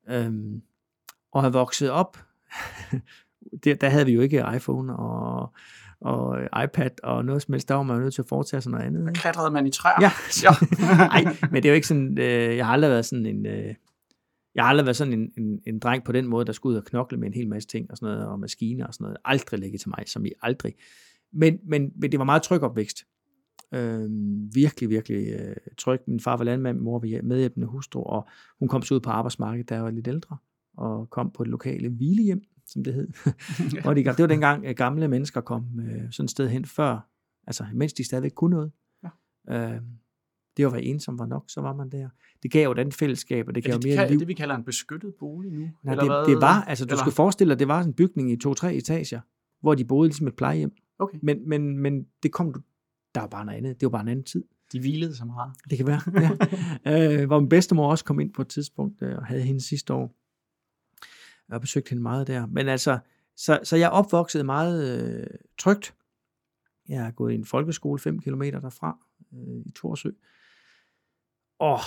[0.08, 0.62] Øhm,
[1.32, 2.18] og har vokset op,
[3.64, 5.52] der, der havde vi jo ikke iPhone og,
[6.04, 8.84] og iPad og noget som helst, der var man nødt til at foretage sig noget
[8.84, 9.00] andet.
[9.00, 9.12] Ikke?
[9.12, 9.94] Klatrede man i træer?
[10.00, 10.10] Ja,
[10.42, 10.50] ja.
[10.96, 13.74] Nej, men det er jo ikke sådan, øh, jeg har aldrig været sådan en, øh,
[14.54, 16.78] jeg har aldrig været sådan en, en, en dreng på den måde, der skulle ud
[16.78, 19.16] og knokle med en hel masse ting og sådan noget, og maskiner og sådan noget.
[19.24, 20.74] Aldrig ligget til mig, som i aldrig.
[21.32, 23.04] Men, men, men det var meget tryg opvækst.
[23.74, 24.10] Øh,
[24.54, 26.00] virkelig, virkelig øh, tryg.
[26.06, 29.10] Min far var landmand, min mor var medhjælpende hustru, og hun kom så ud på
[29.10, 30.36] arbejdsmarkedet, da jeg var lidt ældre,
[30.76, 33.08] og kom på det lokale hvilehjem, som det hed.
[33.86, 37.08] og det, det var dengang, gamle mennesker kom øh, sådan et sted hen før,
[37.46, 38.72] altså mens de stadigvæk kunne noget.
[39.48, 39.74] Ja.
[39.74, 39.80] Øh,
[40.56, 42.08] det var være ensom var nok, så var man der.
[42.42, 44.18] Det gav jo den fællesskab, og det gav jo mere kan, liv.
[44.18, 45.58] det, vi kalder en beskyttet bolig nu?
[45.58, 46.34] Nej, eller det, hvad?
[46.34, 47.04] det var, altså du Eller?
[47.04, 49.20] skal forestille dig, det var sådan en bygning i to-tre etager,
[49.60, 50.72] hvor de boede ligesom et plejehjem.
[50.98, 51.18] Okay.
[51.22, 52.60] Men, men, men det kom du,
[53.14, 53.80] der var bare noget andet.
[53.80, 54.44] Det var bare en anden tid.
[54.72, 55.52] De hvilede så meget.
[55.70, 56.00] Det kan være,
[56.86, 57.20] ja.
[57.20, 59.94] øh, hvor min bedstemor også kom ind på et tidspunkt, øh, og havde hende sidste
[59.94, 60.16] år.
[61.54, 62.46] Jeg har besøgt hende meget der.
[62.46, 62.98] Men altså,
[63.36, 65.26] så, så jeg opvoksede meget øh,
[65.58, 65.94] trygt.
[66.88, 68.98] Jeg er gået i en folkeskole 5 km derfra,
[69.32, 70.10] øh, i Torsø.
[71.58, 71.78] Og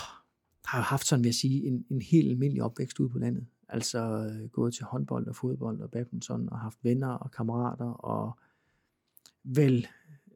[0.65, 3.47] har haft sådan, vil jeg sige, en, en helt almindelig opvækst ude på landet.
[3.69, 8.39] Altså øh, gået til håndbold og fodbold og badminton, og haft venner og kammerater, og
[9.43, 9.87] vel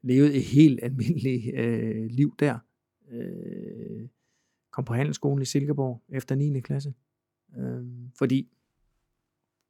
[0.02, 2.60] levet et helt almindeligt øh, liv der.
[3.12, 4.08] Øh,
[4.72, 6.60] kom på handelsskolen i Silkeborg efter 9.
[6.60, 6.94] klasse.
[7.58, 7.86] Øh,
[8.17, 8.50] fordi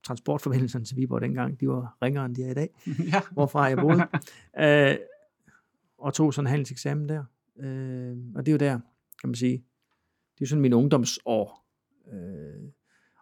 [0.04, 2.70] transportforbindelserne til Viborg dengang, de var ringere end de er i dag,
[3.14, 3.22] ja.
[3.32, 4.08] hvorfra jeg boede.
[4.60, 4.98] øh,
[5.98, 7.24] og tog sådan en handelseksamen der.
[7.60, 8.80] Øh, og det er jo der,
[9.22, 9.54] kan man sige,
[10.34, 11.66] det er jo sådan min ungdomsår.
[12.14, 12.70] Øh,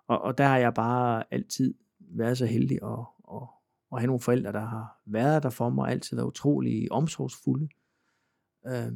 [0.08, 3.48] og, og der har jeg bare altid været så heldig at, at,
[3.92, 7.70] at have nogle forældre, der har været der for mig, og altid været utrolig omsorgsfulde.
[8.68, 8.92] Øh,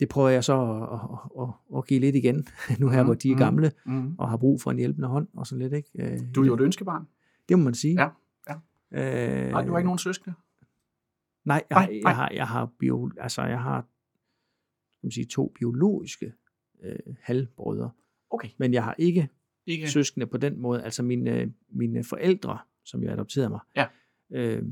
[0.00, 2.46] det prøver jeg så at, at, at, at give lidt igen,
[2.80, 4.14] nu her, Mm, hvor de er mm, gamle, Mm.
[4.18, 5.90] og har brug for en hjælpende hånd, og sådan lidt, ikke?
[5.94, 7.06] Øh, Du er jo et ønskebarn.
[7.48, 8.02] Det må man sige.
[8.02, 8.08] Ja,
[8.90, 10.36] Øh, Nej, du har ikke nogen søskende.
[11.44, 13.80] Nej, jeg, Nej, nej, jeg har, jeg har, bio, altså, jeg har
[14.92, 16.32] skal man sige, to biologiske
[16.82, 17.90] øh, halvbrødre,
[18.30, 18.48] Okay.
[18.58, 19.28] men jeg har ikke
[19.66, 19.90] Ikke.
[19.90, 20.82] søskende på den måde.
[20.84, 23.86] Altså mine, mine forældre, som jo adopterede mig, Ja.
[24.30, 24.62] øh,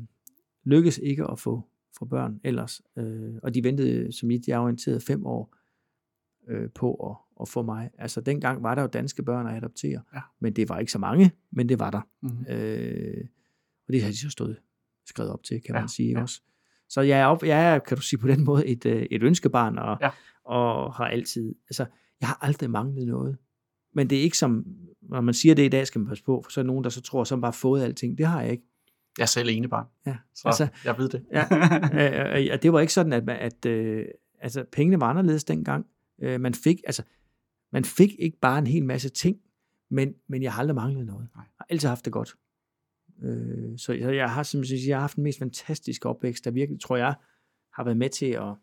[0.65, 1.63] lykkedes ikke at få,
[1.99, 2.83] få børn ellers.
[2.99, 5.57] Øh, og de ventede, som jeg er orienteret, fem år
[6.49, 7.91] øh, på at, at få mig.
[7.99, 10.21] Altså dengang var der jo danske børn at adoptere, Ja.
[10.41, 12.01] men det var ikke så mange, men det var der.
[12.23, 12.47] Mm-hmm.
[12.49, 13.25] Øh,
[13.87, 14.59] og det har de så stået
[15.07, 16.23] skrevet op til, kan Ja, man sige ja.
[16.23, 16.43] også.
[16.89, 19.23] Så jeg er, op, jeg er, kan du sige på den måde, et, øh, et
[19.23, 20.11] ønskebarn, og, Ja.
[20.45, 21.87] og har altid, altså,
[22.21, 23.37] jeg har aldrig manglet noget.
[23.95, 24.67] Men det er ikke som,
[25.03, 26.91] når man siger det i dag, skal man passe på, for så er nogen, der
[26.91, 28.19] så tror, man bare fået alting.
[28.19, 28.65] Det har jeg ikke.
[29.19, 31.25] Jeg er selv enebarn, Ja, så altså, jeg ved det.
[31.33, 31.45] ja,
[32.55, 34.07] øh, det var ikke sådan, at, man- at øh,
[34.41, 35.87] altså, pengene var anderledes dengang.
[36.23, 37.03] Øh, man fik, altså,
[37.73, 39.37] man fik ikke bare en hel masse ting,
[39.91, 41.29] men, men jeg har aldrig manglet noget.
[41.35, 42.35] Jeg har altid haft det godt.
[43.23, 46.81] Øh, så jeg, jeg har simpelthen jeg har haft den mest fantastiske opvækst, der virkelig,
[46.81, 47.15] tror jeg,
[47.73, 48.55] har været med til at,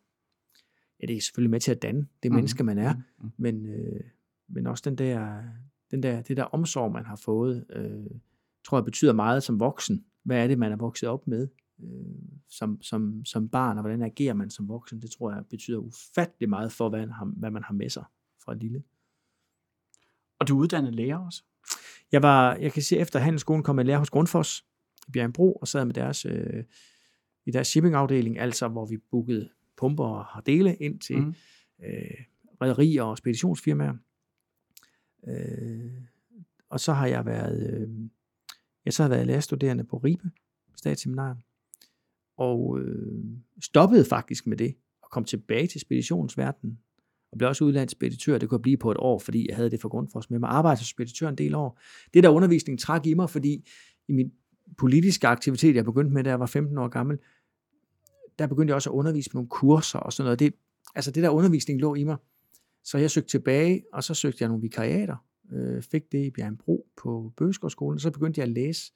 [1.02, 2.36] ja, det er selvfølgelig med til at danne det Mhm.
[2.36, 3.32] menneske, man er, Mhm.
[3.38, 4.02] men, øh,
[4.50, 5.44] men også den der,
[5.92, 8.06] den der, det der omsorg, man har fået, øh,
[8.66, 10.06] tror jeg betyder meget som voksen.
[10.24, 11.48] Hvad er det, man er vokset op med
[11.84, 11.90] øh,
[12.50, 15.02] som, som, som barn, og hvordan agerer man som voksen?
[15.02, 18.04] Det tror jeg betyder ufattelig meget for, hvad man har, hvad man har med sig
[18.44, 18.84] fra lille.
[20.40, 21.44] Og du er uddannet lærer også?
[22.12, 24.66] Jeg var, jeg kan sige, efter handelsskolen kom jeg lærer hos Grundfos
[25.08, 26.64] i Bjergenbro, og sad med deres øh,
[27.46, 31.34] i deres shippingafdeling, altså hvor vi bookede pumper og dele ind til mm.
[31.84, 32.26] øh,
[32.62, 33.94] rædderier og speditionsfirmaer.
[35.28, 35.92] Øh,
[36.70, 37.90] og så har jeg været, øh,
[38.86, 40.32] jeg så har været lærerstuderende på Ribe
[40.76, 41.38] Statsseminarium,
[42.38, 43.24] og øh,
[43.62, 46.80] stoppede faktisk med det, og kom tilbage til speditionsverdenen,
[47.32, 48.38] og blev også udlandet speditør.
[48.38, 50.50] Det kunne jeg blive på et år, fordi jeg havde det for grundfors med mig.
[50.50, 51.80] Arbejdede som speditør en del år.
[52.14, 53.68] Det der undervisning trak i mig, fordi
[54.08, 54.32] i min
[54.78, 57.18] politiske aktivitet, jeg begyndte med, da jeg var 15 år gammel,
[58.40, 60.40] der begyndte jeg også at undervise på nogle kurser og sådan noget.
[60.40, 60.54] Det,
[60.96, 62.18] altså det der undervisning lå i mig.
[62.84, 65.16] Så jeg søgte tilbage, og så søgte jeg nogle vikariater.
[65.52, 68.94] Øh, fik det i Bjergenbro på Bøgeskovskolen, og så begyndte jeg at læse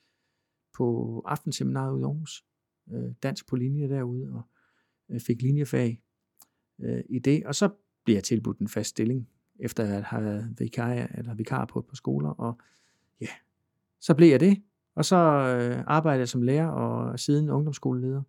[0.77, 2.45] på aftenseminaret i Aarhus.
[2.91, 4.41] Øh, dansk på linje derude, og
[5.09, 6.01] øh, fik linjefag
[6.79, 7.45] øh, i det.
[7.45, 7.69] Og så
[8.05, 11.85] blev jeg tilbudt en fast stilling, efter at have været vikar, eller vikar på et
[11.85, 12.59] par skoler, og
[13.21, 13.27] ja,
[14.01, 14.63] så blev jeg det.
[14.95, 18.21] Og så øh, arbejdede jeg som lærer og siden ungdomsskoleleder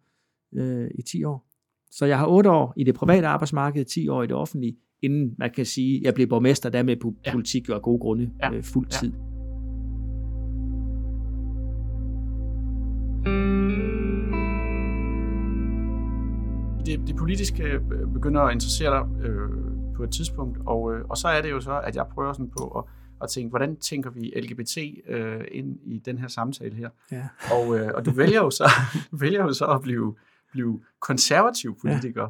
[0.52, 1.45] øh, i 10 år.
[1.90, 5.34] Så jeg har 8 år i det private arbejdsmarked, 10 år i det offentlige, inden
[5.38, 6.96] man kan sige, at jeg blev borgmester, der med
[7.32, 8.52] politik og gode grunde ja.
[8.52, 9.12] øh, fuld tid.
[9.12, 9.18] Ja.
[16.86, 17.80] Det, det politiske øh,
[18.14, 19.50] begynder at interessere dig øh,
[19.96, 22.50] på et tidspunkt, og, øh, og så er det jo så, at jeg prøver sådan
[22.58, 22.84] på at
[23.20, 26.88] og tænke, hvordan tænker vi LGBT øh, ind i den her samtale her?
[27.12, 27.28] Ja.
[27.52, 28.64] Og, øh, og du vælger jo så,
[29.10, 30.16] du vælger jo så at blive,
[30.52, 32.28] blive konservativ politiker, ja.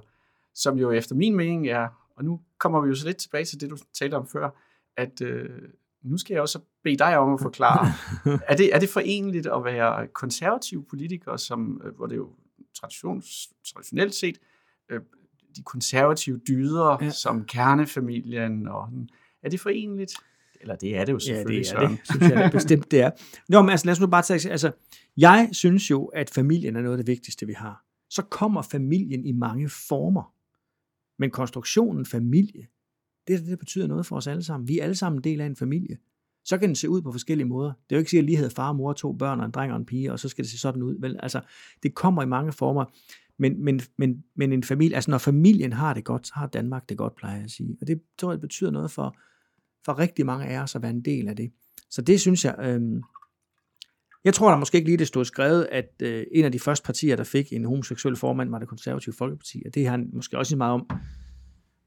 [0.54, 3.60] som jo efter min mening er, og nu kommer vi jo så lidt tilbage til
[3.60, 4.50] det, du talte om før,
[4.96, 5.50] at øh,
[6.02, 7.92] nu skal jeg også bede dig om at forklare,
[8.48, 12.30] er, det, er det forenligt at være konservativ politiker, som, øh, hvor det jo
[12.74, 14.38] traditions, traditionelt set,
[14.90, 15.00] øh,
[15.56, 17.10] de konservative dyder, ja.
[17.10, 18.88] som kernefamilien, og
[19.42, 20.12] er det forenligt?
[20.60, 21.66] Eller det er det jo selvfølgelig.
[21.66, 23.10] Ja, det er det, synes jeg bestemt, det er.
[23.48, 24.72] Nå, men altså lad os nu bare tage, altså,
[25.16, 27.84] jeg synes jo, at familien er noget af det vigtigste, vi har.
[28.10, 30.34] Så kommer familien i mange former.
[31.18, 32.66] Men konstruktionen familie,
[33.26, 34.68] det er det, der betyder noget for os alle sammen.
[34.68, 35.98] Vi er alle sammen en del af en familie.
[36.44, 37.68] Så kan den se ud på forskellige måder.
[37.68, 39.52] Det er jo ikke sikkert, at lige hedder far og mor, to børn og en
[39.52, 40.96] dreng og en pige, og så skal det se sådan ud.
[41.00, 41.40] Vel, altså,
[41.82, 42.84] det kommer i mange former.
[43.38, 46.88] Men, men, men, men en familie, altså når familien har det godt, så har Danmark
[46.88, 47.76] det godt, plejer jeg at sige.
[47.80, 49.16] Og det tror jeg betyder noget for,
[49.84, 51.52] for rigtig mange af os at være en del af det.
[51.90, 53.02] Så det synes jeg, øh,
[54.26, 56.86] jeg tror der måske ikke lige det stod skrevet, at øh, en af de første
[56.86, 60.38] partier, der fik en homoseksuel formand, var det konservative folkeparti, og det har han måske
[60.38, 60.90] også meget om,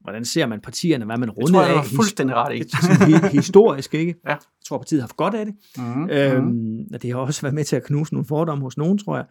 [0.00, 1.62] hvordan ser man partierne, hvad man rundet af.
[1.62, 3.36] Jeg tror, jeg fuldstændig ret i.
[3.36, 4.14] historisk, ikke?
[4.24, 4.30] Ja.
[4.30, 5.54] Jeg tror, partiet har haft godt af det.
[5.76, 6.10] Mm-hmm.
[6.10, 9.16] Øhm, og det har også været med til at knuse nogle fordomme hos nogen, tror
[9.16, 9.26] jeg.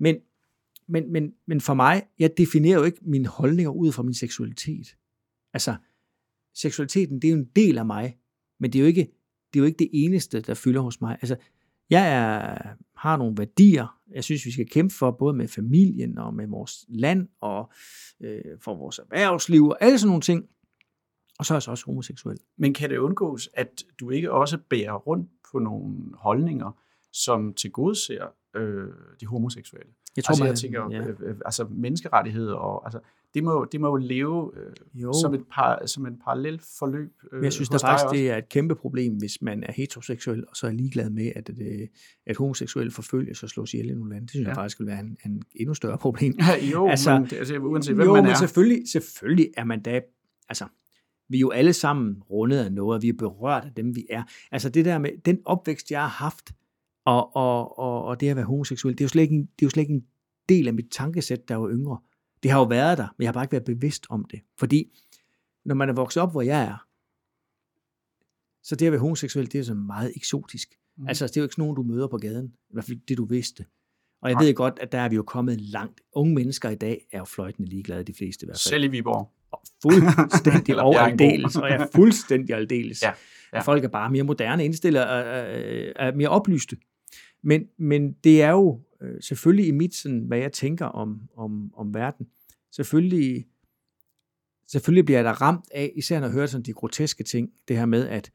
[0.00, 0.16] Men,
[0.88, 4.96] men, men, men for mig, jeg definerer jo ikke mine holdninger ud fra min seksualitet.
[5.54, 5.74] Altså,
[6.54, 8.16] seksualiteten, det er jo en del af mig,
[8.60, 9.12] men det er jo ikke
[9.52, 11.18] det, er jo ikke det eneste, der fylder hos mig.
[11.22, 11.36] Altså,
[11.92, 12.58] jeg er,
[12.96, 16.84] har nogle værdier, jeg synes, vi skal kæmpe for, både med familien og med vores
[16.88, 17.70] land og
[18.20, 20.44] øh, for vores erhvervsliv og alle sådan nogle ting.
[21.38, 22.38] Og så er jeg så også homoseksuel.
[22.56, 26.78] Men kan det undgås, at du ikke også bærer rundt på nogle holdninger,
[27.12, 28.26] som tilgodeser
[28.56, 28.88] øh,
[29.20, 29.92] de homoseksuelle?
[30.16, 31.00] Jeg tror, altså, man, jeg tænker, ja.
[31.00, 33.00] øh, øh altså menneskerettigheder og altså,
[33.34, 35.12] det må, det må jo leve øh, jo.
[35.22, 37.12] som et par, som en parallel forløb.
[37.32, 38.16] Øh, Men jeg synes da faktisk, også.
[38.16, 41.48] det er et kæmpe problem, hvis man er heteroseksuel, og så er ligeglad med, at,
[41.48, 41.88] at,
[42.26, 44.22] at homoseksuelle forfølges og slås ihjel i nogle lande.
[44.22, 44.48] Det synes ja.
[44.48, 46.34] jeg faktisk vil være en, en endnu større problem.
[46.38, 48.28] Ja, jo, altså, men, altså, uanset hvem jo, man er.
[48.28, 50.00] men selvfølgelig, selvfølgelig er man da,
[50.48, 50.66] altså,
[51.28, 54.06] vi er jo alle sammen rundet af noget, og vi er berørt af dem, vi
[54.10, 54.22] er.
[54.52, 56.52] Altså det der med, den opvækst, jeg har haft,
[57.04, 59.62] og, og, og, og det at være homoseksuel, det er jo slet ikke en, det
[59.62, 60.04] er jo slet ikke en
[60.48, 61.98] del af mit tankesæt, der var yngre.
[62.42, 64.40] Det har jo været der, men jeg har bare ikke været bevidst om det.
[64.58, 64.98] Fordi
[65.64, 66.86] når man er vokset op, hvor jeg er,
[68.62, 70.68] så det at være homoseksuel, det er så meget eksotisk.
[70.98, 71.08] Mm.
[71.08, 72.46] Altså, det er jo ikke sådan nogen, du møder på gaden.
[72.46, 73.64] I hvert fald det, du vidste.
[74.22, 74.46] Og jeg ja.
[74.46, 76.00] ved godt, at der er vi jo kommet langt.
[76.12, 78.70] Unge mennesker i dag er jo fløjtende ligeglade, de fleste i hvert fald.
[78.70, 79.32] Selv i Viborg.
[79.52, 83.02] Og fuldstændig over aldeles, og jeg er fuldstændig aldeles.
[83.02, 83.12] Ja.
[83.52, 83.60] Ja.
[83.60, 85.20] Folk er bare mere moderne indstillet og
[85.96, 86.76] er mere oplyste.
[87.42, 91.74] Men, men det er jo øh, selvfølgelig i mit, sådan, hvad jeg tænker om, om,
[91.74, 92.26] om verden,
[92.70, 93.46] selvfølgelig,
[94.66, 97.76] selvfølgelig bliver jeg da ramt af, især når jeg hører sådan de groteske ting, det
[97.76, 98.32] her med, at,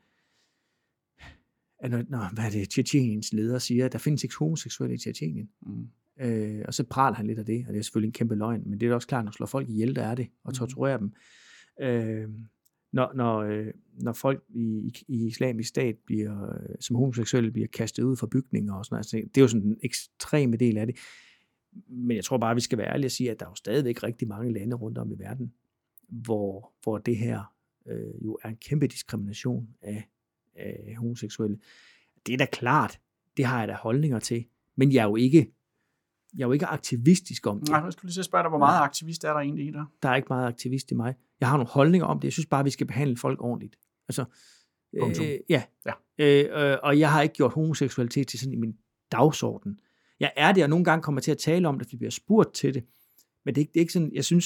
[1.80, 4.98] at når, når hvad er det, Tjetjeniens leder siger, at der findes ikke homoseksuelle i
[4.98, 5.50] Tjetjenien.
[5.62, 5.88] Mm.
[6.20, 8.64] Øh, og så praler han lidt af det, og det er selvfølgelig en kæmpe løgn,
[8.66, 10.56] men det er også klart, når slår folk ihjel, der er det, og mm.
[10.56, 11.12] torturerer mm.
[11.80, 11.86] dem.
[11.88, 12.30] Øh,
[12.92, 18.04] når, når, øh, når folk i, i islamisk stat bliver, øh, som homoseksuelle bliver kastet
[18.04, 19.00] ud fra bygninger og sådan noget.
[19.00, 20.96] Altså, det er jo sådan en ekstrem del af det.
[21.88, 23.56] Men jeg tror bare, at vi skal være ærlige og sige, at der er jo
[23.56, 25.54] stadigvæk rigtig mange lande rundt om i verden,
[26.10, 27.54] hvor, hvor det her
[27.88, 30.10] øh, jo er en kæmpe diskrimination af,
[30.56, 31.58] af homoseksuelle.
[32.28, 33.00] Det er da klart,
[33.38, 34.46] det har jeg da holdninger til,
[34.76, 35.52] men jeg er jo ikke
[36.34, 37.70] jeg er jo ikke aktivistisk om det.
[37.70, 39.86] Nej, jeg skulle lige spørge dig, hvor meget aktivist er der egentlig i dig?
[40.04, 41.16] Der er ikke meget aktivist i mig.
[41.40, 42.24] Jeg har nogle holdninger om det.
[42.24, 43.76] Jeg synes bare, vi skal behandle folk ordentligt.
[44.10, 44.26] Altså,
[44.94, 45.64] Øh, ja.
[45.86, 45.94] ja.
[46.18, 48.76] Øh, øh, og jeg har ikke gjort homoseksualitet til sådan i min
[49.12, 49.80] dagsorden.
[50.20, 52.12] Jeg er det, og nogle gange kommer til at tale om det, fordi vi bliver
[52.12, 52.84] spurgt til det.
[53.46, 54.46] Men det er ikke, det er ikke sådan, jeg synes,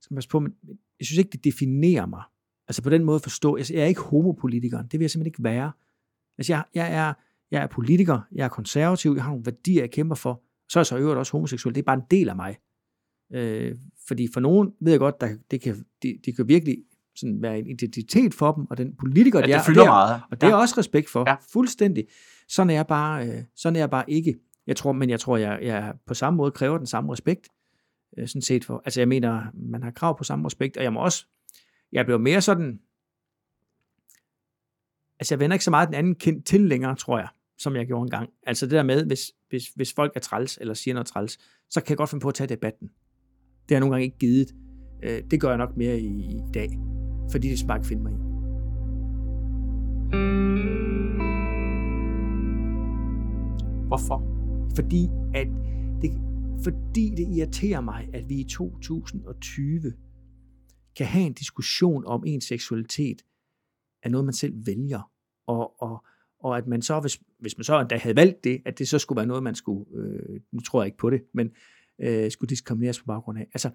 [0.00, 0.52] skal man passe på, men
[0.98, 2.22] jeg synes ikke, det definerer mig.
[2.68, 5.72] Altså på den måde forstå, jeg er ikke homopolitiker, det vil jeg simpelthen ikke være.
[6.38, 7.14] Altså jeg, jeg, er,
[7.50, 10.42] jeg er politiker, jeg er konservativ, jeg har nogle værdier, jeg kæmper for.
[10.68, 12.56] Så er jeg så øvrigt også homoseksuel, det er bare en del af mig.
[13.32, 13.76] Øh,
[14.08, 16.76] fordi for nogen ved jeg godt, der, det, kan, det, det kan virkelig
[17.16, 19.56] sådan være en identitet for dem, og den politiker, ja, de er.
[19.56, 20.22] det fylder og det er, meget.
[20.30, 21.36] Og det er også respekt for, Ja.
[21.52, 22.06] fuldstændig.
[22.48, 24.34] Sådan er jeg bare, øh, sådan er jeg bare ikke.
[24.66, 27.48] Jeg tror, men jeg tror, jeg, jeg på samme måde kræver den samme respekt,
[28.18, 28.82] øh, sådan set for.
[28.84, 31.26] Altså jeg mener, man har krav på samme respekt, og jeg må også,
[31.92, 32.80] jeg bliver mere sådan,
[35.20, 37.86] altså jeg vender ikke så meget den anden kind til længere, tror jeg, som jeg
[37.86, 38.30] gjorde engang.
[38.46, 41.38] Altså det der med, hvis, hvis, hvis folk er træls, eller siger noget træls,
[41.70, 42.88] så kan jeg godt finde på at tage debatten.
[42.88, 44.54] Det har jeg nogle gange ikke givet.
[45.02, 46.68] Øh, det gør jeg nok mere i, i dag,
[47.30, 48.16] fordi det bare ikke finde mig i.
[53.86, 54.36] Hvorfor?
[54.76, 55.46] Fordi, at
[56.02, 56.10] det,
[56.64, 59.92] fordi det irriterer mig, at vi i 2020
[60.96, 63.22] kan have en diskussion om ens seksualitet
[64.02, 65.10] er noget, man selv vælger.
[65.46, 66.04] Og, og,
[66.46, 68.98] og at man så, hvis, hvis man så endda havde valgt det, at det så
[68.98, 71.50] skulle være noget, man skulle, øh, nu tror jeg ikke på det, men
[72.00, 73.48] øh, skulle diskrimineres på baggrund af.
[73.54, 73.70] Altså,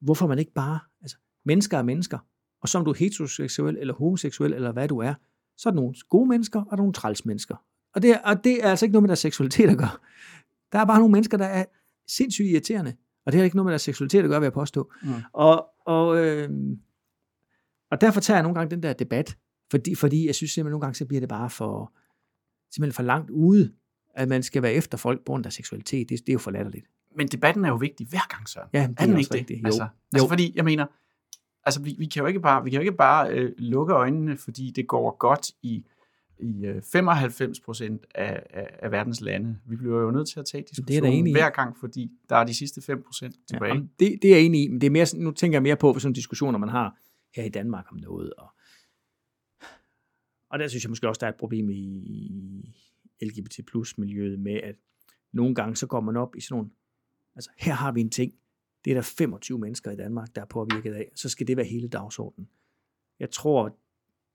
[0.00, 2.18] hvorfor man ikke bare, altså, mennesker er mennesker,
[2.62, 5.14] og så om du er heteroseksuel eller homoseksuel, eller hvad du er,
[5.56, 7.56] så er der nogle gode mennesker, og der er nogle træls mennesker.
[7.94, 9.96] Og det, er, og det er altså ikke noget med deres seksualitet at gøre.
[10.72, 11.64] Der er bare nogle mennesker, der er
[12.08, 12.94] sindssygt irriterende,
[13.26, 14.92] og det har ikke noget med deres seksualitet at gøre, vil jeg påstå.
[15.02, 15.10] Mm.
[15.32, 16.50] Og, og, øh,
[17.90, 19.36] og derfor tager jeg nogle gange den der debat,
[19.70, 21.92] fordi, fordi jeg synes simpelthen nogle gange, så bliver det bare for,
[22.74, 23.72] simpelthen for langt ude,
[24.14, 26.08] at man skal være efter folk på grund af seksualitet.
[26.08, 26.86] Det, det er jo for latterligt.
[27.16, 28.68] Men debatten er jo vigtig hver gang, Søren.
[28.72, 29.34] Ja, det Er er den ikke det?
[29.34, 29.60] rigtigt.
[29.60, 29.66] Jo.
[29.66, 30.86] Altså, altså fordi, jeg mener,
[31.64, 34.36] altså vi, vi kan jo ikke bare, vi kan jo ikke bare øh, lukke øjnene,
[34.36, 35.84] fordi det går godt i,
[36.38, 39.56] i øh, 95 procent af, af, af verdens lande.
[39.66, 42.82] Vi bliver jo nødt til at tage diskussionen hver gang, fordi der er de sidste
[42.82, 43.68] 5 procent Ja, tilbage.
[43.74, 45.76] jamen, det, det er jeg enig i, men det er mere, nu tænker jeg mere
[45.76, 46.96] på, sådan diskussioner, man har
[47.36, 48.32] her i Danmark om noget.
[48.38, 48.48] Og,
[50.50, 52.74] og der synes jeg måske også, der er et problem i
[53.22, 54.76] LGBT plus miljøet med, at
[55.32, 56.70] nogle gange så går man op i sådan nogle,
[57.34, 58.34] altså her har vi en ting,
[58.84, 61.66] det er der 25 mennesker i Danmark, der er påvirket af, så skal det være
[61.66, 62.48] hele dagsordenen.
[63.18, 63.72] Jeg tror, at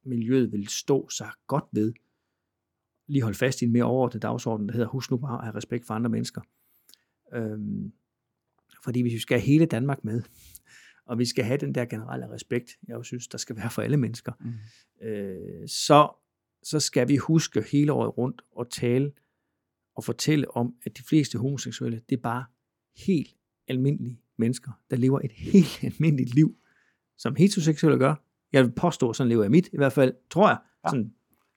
[0.04, 1.94] miljøet vil stå sig godt ved,
[3.08, 5.56] lige holde fast i en mere overordnet dagsorden, der hedder, husk nu bare at have
[5.56, 6.42] respekt for andre mennesker.
[7.34, 7.94] Øhm,
[8.84, 10.22] fordi hvis vi skal have hele Danmark med,
[11.06, 13.82] og vi skal have den der generelle respekt, jeg jo synes, der skal være for
[13.82, 15.08] alle mennesker, Mm.
[15.08, 16.10] øh, så,
[16.64, 19.12] så skal vi huske hele året rundt at tale
[19.96, 22.46] og fortælle om, at de fleste homoseksuelle, det er bare
[23.06, 23.36] helt
[23.68, 26.56] almindelige mennesker, der lever et helt almindeligt liv,
[27.18, 28.16] som heteroseksuelle gør.
[28.52, 30.58] Jeg vil påstå, sådan lever jeg mit, i hvert fald, tror jeg.
[30.86, 30.90] Ja.
[30.90, 31.14] Sådan,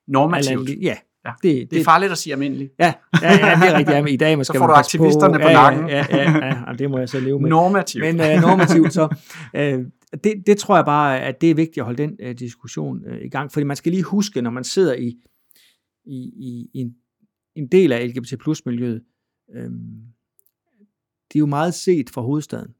[0.07, 0.69] Normativt.
[0.81, 1.31] ja, Ja.
[1.43, 2.69] det, Det er farligt at sige almindelig.
[2.79, 3.95] Ja, ja, ja, det er rigtigt.
[3.95, 5.89] Ja, men i dag måske Så får du aktivisterne på ja, nakken.
[5.89, 7.49] Ja, ja, ja, ja, det må jeg så leve med.
[7.49, 8.05] Normativt.
[8.05, 9.15] Men øh, normativt så,
[9.55, 9.85] øh,
[10.23, 13.21] det, det tror jeg bare, at det er vigtigt at holde den øh, diskussion øh,
[13.25, 15.17] i gang, fordi man skal lige huske, når man sidder i,
[16.05, 16.95] i, i, i en,
[17.55, 19.01] en del af LGBT plus miljøet,
[19.55, 19.69] øh,
[21.29, 22.73] det er jo meget set fra hovedstaden.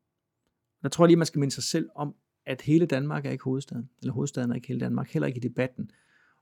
[0.83, 2.13] Der tror jeg lige, man skal minde sig selv om,
[2.45, 5.47] at hele Danmark er ikke hovedstaden, eller hovedstaden er ikke hele Danmark, heller ikke i
[5.49, 5.91] debatten.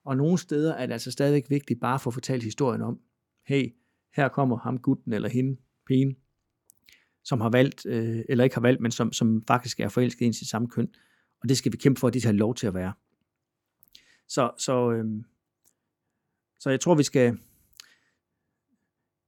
[0.08, 3.00] Og nogle steder er det altså stadigvæk vigtigt bare for at fortælle historien om,
[3.46, 3.76] hey,
[4.16, 6.18] her kommer ham gutten eller hende, pigen,
[7.24, 10.34] som har valgt, øh, eller ikke har valgt, men som, som faktisk er forelsket i
[10.34, 10.90] sit samme køn.
[11.42, 12.94] Og det skal vi kæmpe for, at de skal have lov til at være.
[14.28, 15.06] Så, så, øh,
[16.60, 17.38] så jeg tror, vi skal...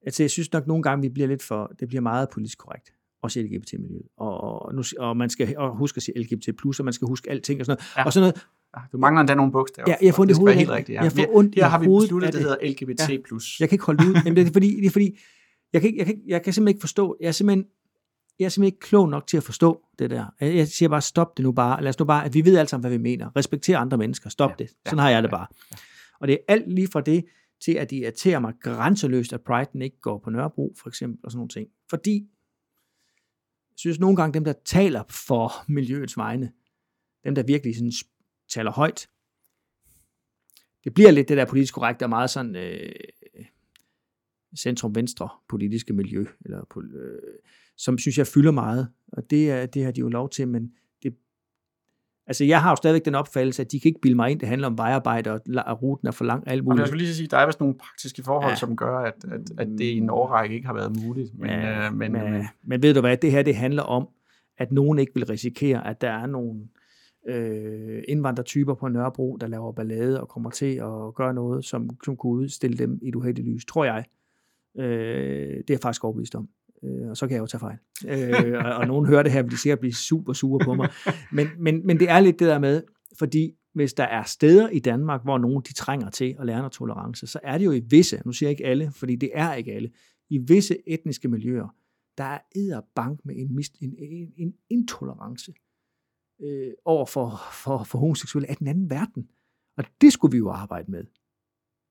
[0.01, 1.75] Altså, jeg synes nok nogle gange, vi bliver lidt for...
[1.79, 2.93] Det bliver meget politisk korrekt.
[3.21, 4.07] Også i LGBT-miljøet.
[4.17, 7.29] Og, og, nu, og man skal og huske at sige LGBT+, og man skal huske
[7.29, 7.97] alting og sådan noget.
[7.97, 8.05] Ja.
[8.05, 8.47] Og sådan noget,
[8.91, 9.89] du mangler endda nogle bogstaver.
[9.89, 10.75] Ja, jeg får det skal hovedet helt det.
[10.77, 10.95] rigtigt.
[10.95, 11.03] Ja.
[11.03, 12.41] Jeg får ondt Her har vi besluttet, det det.
[12.41, 13.09] hedder LGBT+.
[13.09, 13.17] Ja.
[13.59, 14.15] Jeg kan ikke holde det ud.
[14.25, 15.17] Jamen, det er fordi, det er fordi
[15.73, 17.65] jeg, kan, ikke- jeg, kan, jeg kan simpelthen ikke forstå, jeg er simpelthen,
[18.39, 20.25] jeg er simpelthen ikke klog nok til at forstå det der.
[20.41, 21.81] Jeg, siger bare, stop det nu bare.
[21.81, 23.35] Lad os nu bare, at vi ved alt sammen, hvad vi mener.
[23.35, 24.29] Respekter andre mennesker.
[24.29, 24.71] Stop Ja, ja, det.
[24.85, 25.47] ja, Sådan har jeg det ja, bare.
[26.19, 27.25] Og det er alt lige fra det,
[27.65, 31.31] til at det irriterer mig grænseløst, at Pride'en ikke går på Nørrebro, for eksempel, og
[31.31, 31.67] sådan nogle ting.
[31.89, 32.13] Fordi,
[33.71, 36.51] jeg synes nogle gange, dem, der taler for miljøets vegne,
[37.23, 37.91] dem, der virkelig sådan
[38.49, 39.07] taler højt,
[40.83, 42.91] det bliver lidt det der politisk korrekte, og meget sådan øh,
[44.57, 47.19] centrum-venstre politiske miljø, eller, øh,
[47.77, 50.71] som synes jeg fylder meget, og det, er, det har de jo lov til, men
[51.03, 51.15] det,
[52.27, 54.47] Altså, jeg har jo stadigvæk den opfattelse, at de kan ikke bilde mig ind, det
[54.49, 56.79] handler om vejarbejde, og og ruten er for lang, alt Og muligt.
[56.79, 58.55] jeg skulle lige sige, der er vist nogle praktiske forhold, Ja.
[58.55, 61.37] som gør, at, at, at det i en årrække ikke har været muligt.
[61.39, 64.07] Men, Ja, øh, men, men, men, men ved du hvad, det her det handler om,
[64.57, 66.67] at nogen ikke vil risikere, at der er nogle
[67.27, 72.17] øh, indvandrertyper på Nørrebro, der laver ballade og kommer til at gøre noget, som, som
[72.17, 74.05] kunne udstille dem i et uheldigt lys, tror jeg.
[74.77, 76.49] Øh, det er jeg faktisk overbevist om.
[76.83, 77.77] Øh, og så kan jeg jo tage fejl.
[78.07, 80.89] Øh, og, og nogen hører det her, vil de sikkert blive super sure på mig.
[81.31, 82.83] Men, men, men det er lidt det der med,
[83.19, 86.71] fordi hvis der er steder i Danmark, hvor nogen de trænger til at lære noget
[86.71, 89.53] tolerance, så er det jo i visse, nu siger jeg ikke alle, fordi det er
[89.53, 89.89] ikke alle,
[90.29, 91.75] i visse etniske miljøer,
[92.17, 95.53] der er edderbank med en, mist, en, en, en intolerance
[96.43, 99.27] øh, over for, for, for homoseksuelle af den anden verden.
[99.77, 101.03] Og det skulle vi jo arbejde med.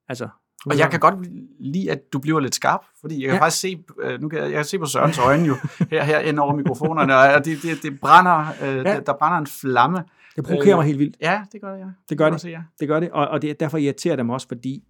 [0.08, 0.28] Altså,
[0.66, 1.14] og jeg kan godt
[1.60, 3.42] lide, at du bliver lidt skarp, fordi jeg kan Ja.
[3.44, 5.54] faktisk se, øh, nu kan jeg, jeg kan se på Sørens øjne jo,
[5.90, 8.82] her, her ind over mikrofonerne, og det, det, det brænder, øh, Ja.
[8.82, 10.04] der, der brænder en flamme.
[10.36, 11.16] det provokerer øh, mig helt vildt.
[11.20, 11.86] Ja, det gør det, ja.
[12.08, 12.32] Det gør det.
[12.32, 12.62] jeg Se, ja.
[12.80, 14.84] Det gør det, og, og det er derfor irriterer dem også, fordi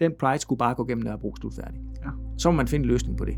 [0.00, 1.80] den Pride skulle bare gå gennem Nørrebro slutfærdig.
[2.04, 2.10] Ja.
[2.38, 3.36] Så må man finde en løsning på det.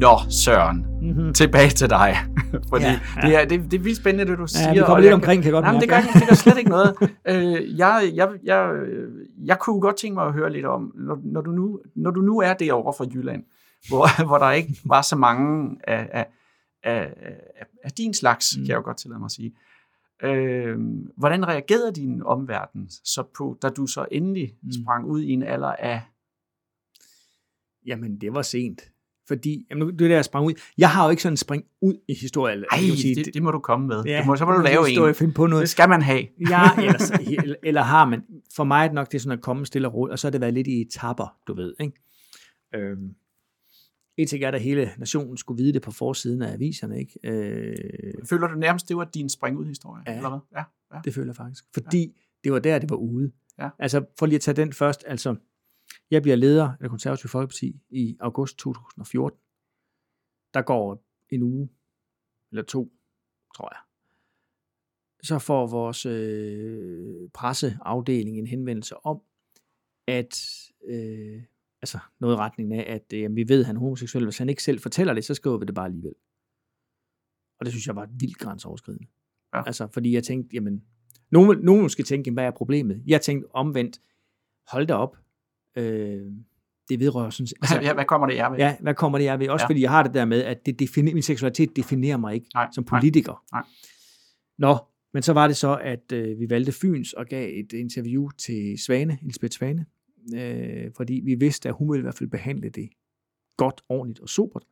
[0.00, 1.32] Nå, Søren, Mm-hmm.
[1.34, 2.16] tilbage til dig.
[2.70, 3.26] Fordi Ja, ja.
[3.28, 4.68] Det, er, det, det er vildt spændende, det du siger.
[4.68, 6.58] Ja, vi kommer lidt omkring, kan jeg godt Nej, men det gør, det gør slet
[6.58, 6.96] ikke noget.
[7.28, 8.74] Øh, jeg, jeg, jeg,
[9.44, 12.20] jeg kunne godt tænke mig at høre lidt om, når, når, du, nu, når du
[12.20, 13.44] nu er derovre fra Jylland,
[13.88, 16.26] hvor, hvor der ikke var så mange af, af,
[16.82, 17.14] af,
[17.56, 18.62] af, af din slags, Mm.
[18.62, 19.52] kan jeg jo godt tillade mig at sige.
[20.22, 20.78] Øh,
[21.16, 24.70] hvordan reagerede din omverden så på, da du så endelig mm.
[24.82, 26.00] sprang ud i en alder af...
[27.86, 28.80] Jamen, det var sent.
[29.28, 30.52] Fordi, jamen, nu- det er der, jeg sprang ud.
[30.78, 32.52] Jeg har jo ikke sådan en spring ud i historie.
[32.54, 34.02] eller- Ej, sige, det, det må du komme med.
[34.04, 35.14] ja, det må, så må du lave historie, en.
[35.14, 35.60] Finde på noget.
[35.62, 36.22] Det skal man have.
[36.50, 38.22] Ja, eller, eller, eller har man.
[38.56, 40.26] For mig er det nok det er sådan at komme stille og roligt, og så
[40.26, 41.74] har det været lidt i etapper, du ved.
[41.80, 41.92] Ikke?
[42.74, 43.14] Øhm,
[44.16, 46.98] en ting er, at hele nationen skulle vide det på forsiden af aviserne.
[46.98, 47.18] Ikke?
[47.24, 47.76] Øh,
[48.24, 50.02] Føler du nærmest, det var din spring ud historie?
[50.06, 50.16] Ja.
[50.16, 50.38] Eller hvad?
[50.56, 50.62] Ja.
[50.94, 51.00] ja.
[51.04, 51.64] det føler jeg faktisk.
[51.74, 52.12] Fordi ja.
[52.44, 53.30] det var der, det var ude.
[53.58, 53.68] Ja.
[53.78, 55.04] Altså, for lige at tage den først.
[55.06, 55.34] Altså,
[56.10, 59.38] jeg bliver leder af det konservative Folkeparti i august 2014.
[60.54, 61.68] Der går en uge,
[62.50, 62.92] eller to,
[63.56, 63.80] tror jeg.
[65.22, 69.20] Så får vores øh, presseafdeling en henvendelse om,
[70.06, 70.44] at
[70.88, 71.42] øh,
[71.82, 74.24] altså noget i retningen af, at øh, vi ved, at han er homoseksuel.
[74.24, 76.14] Hvis han ikke selv fortæller det, så skriver vi det bare alligevel.
[77.60, 79.06] Og det synes jeg var vildt grænseoverskridende.
[79.54, 79.62] Ja.
[79.66, 80.84] Altså, fordi jeg tænkte, jamen,
[81.30, 83.02] nogen, nogen måske tænke, hvad er problemet?
[83.06, 84.00] Jeg tænkte omvendt,
[84.66, 85.16] hold da op.
[85.76, 86.20] Øh,
[86.88, 87.58] det vedrører sådan set.
[87.62, 88.58] Altså, ja, hvad kommer det jer ved?
[88.58, 89.48] Ja, hvad kommer det jeg ved?
[89.48, 89.68] Også ja.
[89.68, 92.68] Fordi jeg har det der med, at det definer, min seksualitet definerer mig ikke Nej,
[92.74, 93.00] som nej.
[93.00, 93.44] politiker.
[93.52, 93.62] Nej.
[94.58, 94.78] Nå,
[95.12, 98.78] men så var det så, at øh, vi valgte Fyns og gav et interview til
[98.78, 99.86] Svane, Elisabeth Svane,
[100.34, 102.88] øh, fordi vi vidste, at hun ville i hvert fald behandle det
[103.56, 104.62] godt, ordentligt og supert.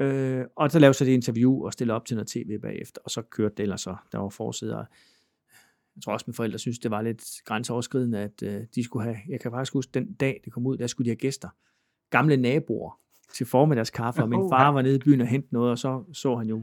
[0.00, 3.10] Øh, og så lavede så det interview og stille op til noget tv bagefter, og
[3.10, 3.96] så kørte det ellers så.
[4.12, 4.84] Der var forsider.
[5.98, 9.16] Jeg tror også, mine forældre synes, det var lidt grænseoverskridende, at øh, de skulle have,
[9.28, 11.48] jeg kan faktisk huske, den dag det kom ud, der skulle de have gæster.
[12.10, 13.00] Gamle naboer
[13.34, 14.70] til formiddagskaffe, og min far ja.
[14.70, 16.62] var nede i byen og hentede noget, og så så han jo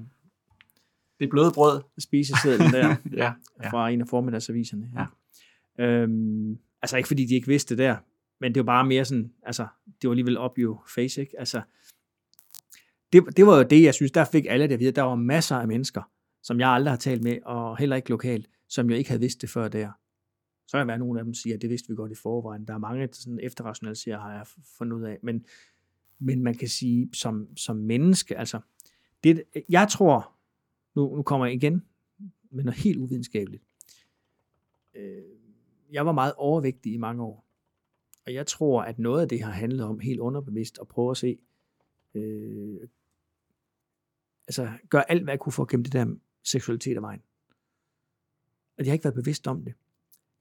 [1.19, 1.81] Det bløde brød.
[1.99, 2.97] spisesedlen der Ja.
[3.23, 3.33] ja.
[3.63, 3.69] ja.
[3.69, 4.91] fra en af formiddagsaviserne.
[4.97, 5.05] Ja.
[5.85, 7.97] Øhm, altså ikke fordi de ikke vidste det der,
[8.41, 9.67] men det var bare mere sådan, altså
[10.01, 11.39] det var alligevel op your face, ikke?
[11.39, 11.61] Altså,
[13.13, 14.91] det, det var jo det, jeg synes, der fik alle det at vide.
[14.91, 16.01] Der var masser af mennesker,
[16.43, 19.41] som jeg aldrig har talt med, og heller ikke lokalt, som jo ikke havde vidst
[19.41, 19.91] det før der.
[20.67, 22.67] Så kan der være nogle af dem, siger, at det vidste vi godt i forvejen.
[22.67, 24.47] Der er mange, der sådan efterrationaliserer, har jeg
[24.77, 25.17] fundet ud af.
[25.23, 25.45] Men,
[26.19, 28.59] men man kan sige, som, som menneske, altså,
[29.23, 30.35] det, jeg tror,
[30.95, 31.83] nu, nu kommer jeg igen
[32.51, 33.63] med noget helt uvidenskabeligt.
[34.95, 35.23] Øh,
[35.91, 37.45] jeg var meget overvægtig i mange år.
[38.25, 41.17] Og jeg tror, at noget af det har handlet om helt underbevidst at prøve at
[41.17, 41.37] se,
[42.13, 42.87] øh,
[44.47, 47.21] altså gøre alt, hvad jeg kunne for at gemme det der seksualitet af vejen.
[48.77, 49.73] Og jeg har ikke været bevidst om det.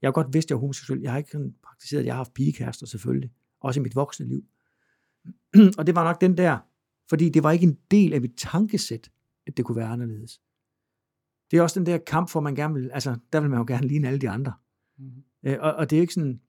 [0.01, 1.01] Jeg har godt vidst, at jeg er homoseksuel.
[1.01, 3.31] Jeg har ikke sådan praktiseret, at jeg har haft pigekærester selvfølgelig.
[3.59, 4.43] Også i mit voksne liv.
[5.77, 6.57] og det var nok den der,
[7.09, 9.11] fordi det var ikke en del af mit tankesæt,
[9.47, 10.41] at det kunne være anderledes.
[11.51, 13.65] Det er også den der kamp, hvor man gerne vil, altså der vil man jo
[13.67, 14.53] gerne ligne alle de andre.
[14.97, 15.23] Mhm.
[15.43, 16.41] Øh, og, og det er jo ikke sådan,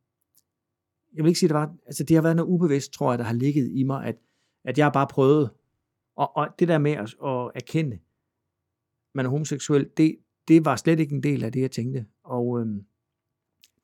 [1.14, 3.24] jeg vil ikke sige, det var, altså det har været noget ubevidst, tror jeg, der
[3.24, 4.16] har ligget i mig, at,
[4.64, 5.50] at jeg har bare prøvet,
[6.16, 7.98] og, og det der med at, at erkende,
[9.14, 10.16] man er homoseksuel, det,
[10.48, 12.06] det var slet ikke en del af det, jeg tænkte.
[12.24, 12.84] Og øhm,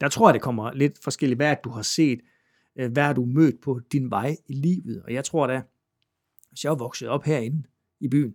[0.01, 2.21] der tror jeg, det kommer lidt forskelligt, hvad du har set,
[2.77, 5.03] øh, hvad du mødt på din vej i livet.
[5.03, 5.63] Og jeg tror da,
[6.49, 7.63] hvis jeg er vokset op herinde
[8.01, 8.35] i byen,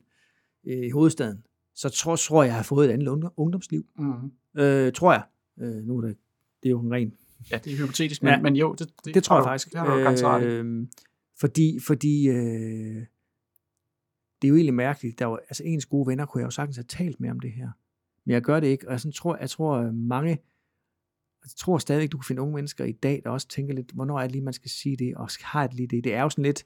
[0.67, 1.43] øh, i hovedstaden,
[1.75, 3.85] så tror, tror jeg, jeg har fået et andet ungdom- ungdomsliv.
[3.97, 4.31] Mm.
[4.61, 5.23] Øh, tror jeg.
[5.59, 6.17] Øh, nu er det,
[6.63, 7.13] det er jo en ren
[7.51, 8.41] Ja, det er hypotetisk, men, Ja.
[8.41, 9.71] men jo, det, det, det tror jeg du- faktisk.
[9.71, 9.85] Det har
[10.39, 10.87] du øh,
[11.39, 13.05] Fordi, fordi øh,
[14.41, 15.19] det er jo egentlig mærkeligt.
[15.19, 17.51] Der var, altså ens gode venner kunne jeg jo sagtens have talt med om det
[17.51, 17.69] her.
[18.27, 20.29] Men jeg gør det ikke, og jeg, sådan tror, jeg tror øh, mange,
[21.43, 24.17] jeg tror stadigvæk, du kan finde unge mennesker i dag, der også tænker lidt, hvornår
[24.19, 26.03] er det lige, man skal sige det, og har det lige det.
[26.03, 26.65] Det er jo sådan lidt,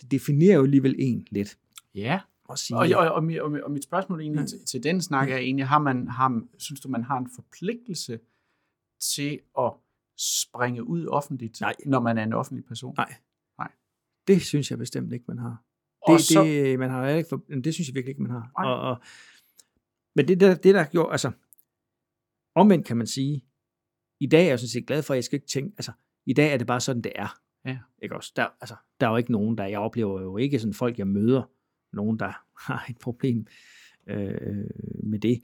[0.00, 1.58] det definerer jo alligevel en lidt.
[1.94, 4.46] Ja, At sige, og, og, og, mit- og, og mit spørgsmål egentlig Ja.
[4.46, 8.18] til, til den snak er egentlig, har man, har, synes du, man har en forpligtelse
[9.00, 9.72] til at
[10.18, 11.74] springe ud offentligt, Nej.
[11.86, 12.94] når man er en offentlig person?
[12.96, 13.14] Nej.
[13.58, 13.72] Nej.
[14.26, 15.64] Det synes jeg bestemt ikke, man har.
[16.02, 18.50] Og Det, så, det, man har ikke for, det synes jeg virkelig ikke, man har.
[18.58, 18.70] Nej.
[18.72, 18.96] Og, og,
[20.14, 21.32] men det der, det der gjorde, altså,
[22.54, 23.44] omvendt kan man sige,
[24.20, 25.92] i dag er jeg sådan set glad for, at jeg skal ikke tænke, altså,
[26.26, 27.40] i dag er det bare sådan, det er.
[27.64, 27.78] Ja.
[28.02, 28.32] Ikke også?
[28.36, 31.06] Der, altså, der er jo ikke nogen, der, jeg oplever jo ikke sådan folk, jeg
[31.06, 31.42] møder,
[31.92, 32.32] nogen, der
[32.66, 33.46] har et problem
[34.06, 34.70] øh,
[35.02, 35.42] med det.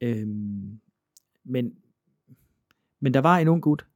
[0.00, 0.80] Øhm,
[1.44, 1.76] men,
[3.00, 3.86] men der var en ung gut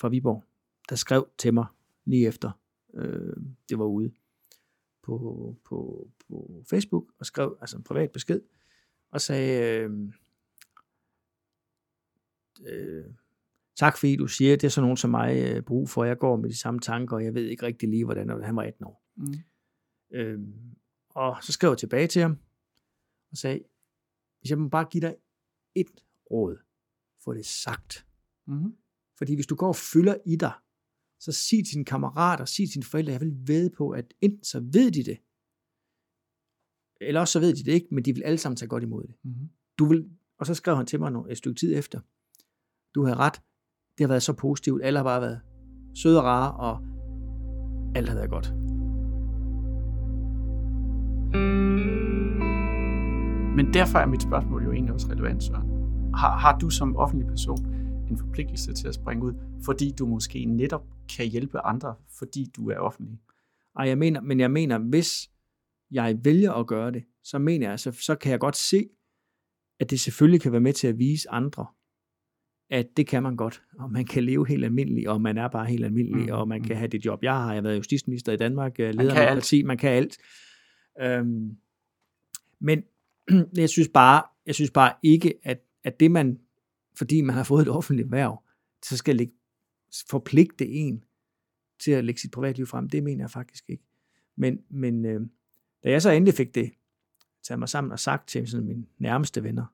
[0.00, 0.44] fra Viborg,
[0.88, 1.66] der skrev til mig
[2.04, 2.50] lige efter,
[2.94, 3.36] øh,
[3.68, 4.12] det var ude
[5.02, 8.40] på, på, på Facebook, og skrev altså en privat besked,
[9.10, 9.90] og sagde, øh,
[12.66, 13.04] øh,
[13.76, 16.36] tak fordi du siger, det er sådan nogen som mig øh, brug for, jeg går
[16.36, 18.84] med de samme tanker, og jeg ved ikke rigtig lige, hvordan og han var 18
[18.84, 19.02] år.
[19.16, 19.34] mm,
[20.10, 20.38] Øh,
[21.10, 22.38] og så skrev jeg tilbage til ham,
[23.30, 23.62] og sagde,
[24.40, 25.16] hvis jeg må bare give dig
[25.74, 25.90] et
[26.30, 26.58] råd,
[27.24, 28.06] få det sagt.
[28.46, 28.76] mm,
[29.18, 30.52] Fordi hvis du går og fylder i dig,
[31.20, 34.44] så sig til dine kammerater, sig til dine forældre, jeg vil ved på, at enten
[34.44, 35.18] så ved de det,
[37.00, 39.02] eller også så ved de det ikke, men de vil alle sammen tage godt imod
[39.02, 39.14] det.
[39.24, 39.32] mm.
[39.78, 42.00] Du vil, og så skrev han til mig et stykke tid efter,
[42.94, 43.34] du havde ret,
[43.98, 45.40] det har været så positivt, alle har bare været
[45.94, 46.84] søde og rare, og
[47.96, 48.54] alt har været godt.
[53.56, 55.70] Men derfor er mit spørgsmål jo egentlig også relevant, Søren.
[56.14, 57.66] Har, har du som offentlig person
[58.10, 59.34] en forpligtelse til at springe ud,
[59.64, 60.86] fordi du måske netop
[61.16, 63.18] kan hjælpe andre, fordi du er offentlig?
[63.78, 65.30] Ej, jeg mener, men jeg mener, hvis
[65.90, 68.88] jeg vælger at gøre det, så mener jeg, så, så kan jeg godt se,
[69.80, 71.66] at det selvfølgelig kan være med til at vise andre,
[72.70, 75.66] at det kan man godt, og man kan leve helt almindeligt, og man er bare
[75.66, 76.78] helt almindelig, Mm, og man kan mm.
[76.78, 77.46] have det job, jeg har.
[77.46, 79.36] Jeg har været justitsminister i Danmark, leder alt.
[79.36, 80.18] parti, man kan alt.
[81.00, 81.56] Øhm,
[82.60, 82.82] men
[83.62, 86.38] jeg synes bare, jeg synes bare ikke, at, at det man,
[86.98, 88.42] fordi man har fået et offentligt værv,
[88.84, 89.32] så skal lægge,
[90.10, 91.04] forpligte en
[91.80, 92.88] til at lægge sit privatliv frem.
[92.88, 93.84] Det mener jeg faktisk ikke.
[94.36, 95.20] Men, men øh,
[95.86, 96.70] da jeg så endelig fik det
[97.48, 99.64] taget mig sammen og sagt til sådan mine nærmeste venner,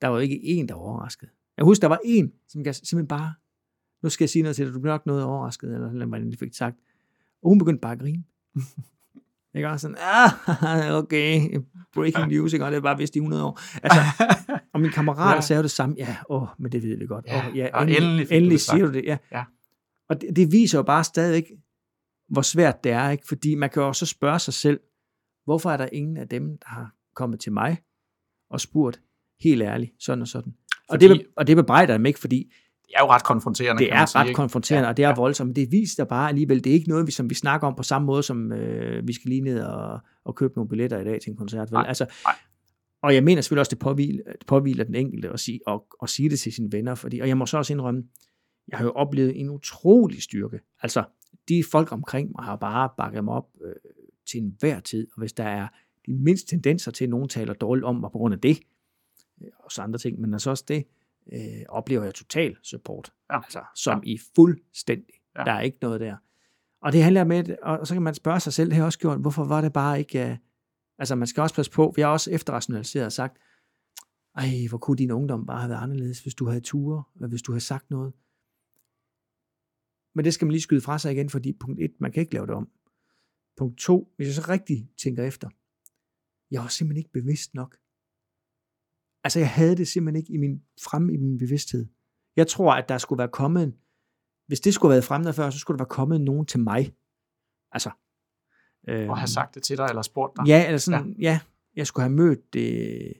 [0.00, 1.28] der var ikke en, der var overrasket.
[1.56, 3.34] Jeg husker, der var en, som jeg simpelthen bare,
[4.02, 6.30] nu skal jeg sige noget til dig, du bliver nok noget overrasket, eller eller hvordan
[6.30, 6.76] de fik sagt.
[7.42, 8.24] Og hun begyndte bare at grine.
[9.54, 11.58] Ikke også sådan, ah, okay,
[11.94, 12.64] breaking news, ikke?
[12.64, 13.60] Og det er bare vist i 100 år.
[13.82, 14.00] Altså,
[14.72, 15.40] og mine kammerater Ja.
[15.40, 17.26] sagde det samme, ja, åh, men det ved vi godt.
[17.26, 18.76] Ja, Åh, ja, og endelig, endelig du endelig det sagt.
[18.76, 19.18] siger du det, ja.
[19.32, 19.44] Ja.
[20.08, 21.50] Og det, det viser jo bare stadigvæk,
[22.28, 23.26] hvor svært det er, ikke?
[23.28, 24.80] Fordi man kan jo også spørge sig selv,
[25.46, 27.78] hvorfor er der ingen af dem, der har kommet til mig
[28.50, 29.00] og spurgt
[29.40, 30.54] helt ærligt, sådan og sådan.
[30.88, 32.52] Og Fordi- det, be- og det bebrejder jeg dem ikke, fordi
[32.86, 34.36] Det er jo ret konfronterende, det er sige, ret ikke?
[34.36, 35.14] konfronterende, Ja, og det er ja.
[35.14, 37.82] voldsomt, det viser bare alligevel, det er ikke noget, vi, som vi snakker om på
[37.82, 41.20] samme måde, som øh, vi skal lige ned og, og købe nogle billetter i dag
[41.20, 41.70] til en koncert.
[41.70, 41.72] Vel?
[41.76, 42.34] Nej, altså, nej.
[43.02, 46.08] Og jeg mener selvfølgelig også, det påhviler, det påhviler den enkelte at sige, og, og
[46.08, 48.04] sige det til sine venner, fordi, og jeg må så også indrømme,
[48.68, 50.60] jeg har jo oplevet en utrolig styrke.
[50.82, 51.04] Altså,
[51.48, 53.72] de folk omkring mig har bare bakket mig op øh,
[54.26, 55.68] til enhver tid, og hvis der er
[56.06, 58.58] de mindste tendenser til, at nogen taler dårligt om mig på grund af det,
[59.42, 60.84] øh, og så andre ting, men altså også det,
[61.32, 63.12] øh, oplever jeg total support.
[63.30, 63.36] Ja.
[63.36, 65.14] Altså, som i fuldstændig.
[65.34, 65.40] Ja.
[65.40, 65.44] Ja.
[65.44, 66.16] Der er ikke noget der.
[66.80, 69.20] Og det handler med, og så kan man spørge sig selv, det har også gjort,
[69.20, 70.36] hvorfor var det bare ikke, øh,
[70.98, 73.38] altså man skal også passe på, jeg har også efterrationaliseret og sagt,
[74.36, 77.42] ej, hvor kunne din ungdom bare have været anderledes, hvis du havde ture, og hvis
[77.42, 78.12] du havde sagt noget.
[80.14, 82.34] Men det skal man lige skyde fra sig igen, fordi punkt 1, man kan ikke
[82.34, 82.68] lave det om.
[83.56, 85.48] Punkt 2, hvis jeg så rigtig tænker efter,
[86.50, 87.78] jeg var simpelthen ikke bevidst nok.
[89.24, 91.86] Altså jeg havde det simpelthen ikke i min, fremme i min bevidsthed.
[92.36, 93.74] Jeg tror, at der skulle være kommet,
[94.46, 96.60] hvis det skulle have været fremme der før, så skulle der være kommet nogen til
[96.60, 96.94] mig.
[97.72, 97.90] Altså.
[98.88, 100.46] Øh, Og have sagt det til dig, eller spurgt dig.
[100.46, 101.30] Ja, eller sådan, ja.
[101.30, 101.40] ja,
[101.76, 103.12] jeg skulle have mødt det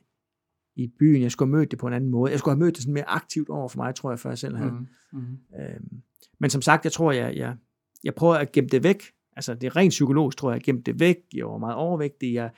[0.75, 2.31] i byen, jeg skulle have mødt det på en anden måde.
[2.31, 4.37] Jeg skulle have mødt det sådan mere aktivt over for mig, tror jeg, før jeg
[4.37, 4.71] selv havde.
[4.71, 5.37] Mm, mm.
[5.59, 6.01] Øhm,
[6.39, 7.57] men som sagt, jeg tror, jeg, jeg,
[8.03, 9.03] jeg prøver at gemme det væk.
[9.37, 11.17] Altså, det er rent psykologisk, tror jeg, jeg gemte det væk.
[11.33, 12.33] Jeg var meget overvægtig.
[12.33, 12.51] Jeg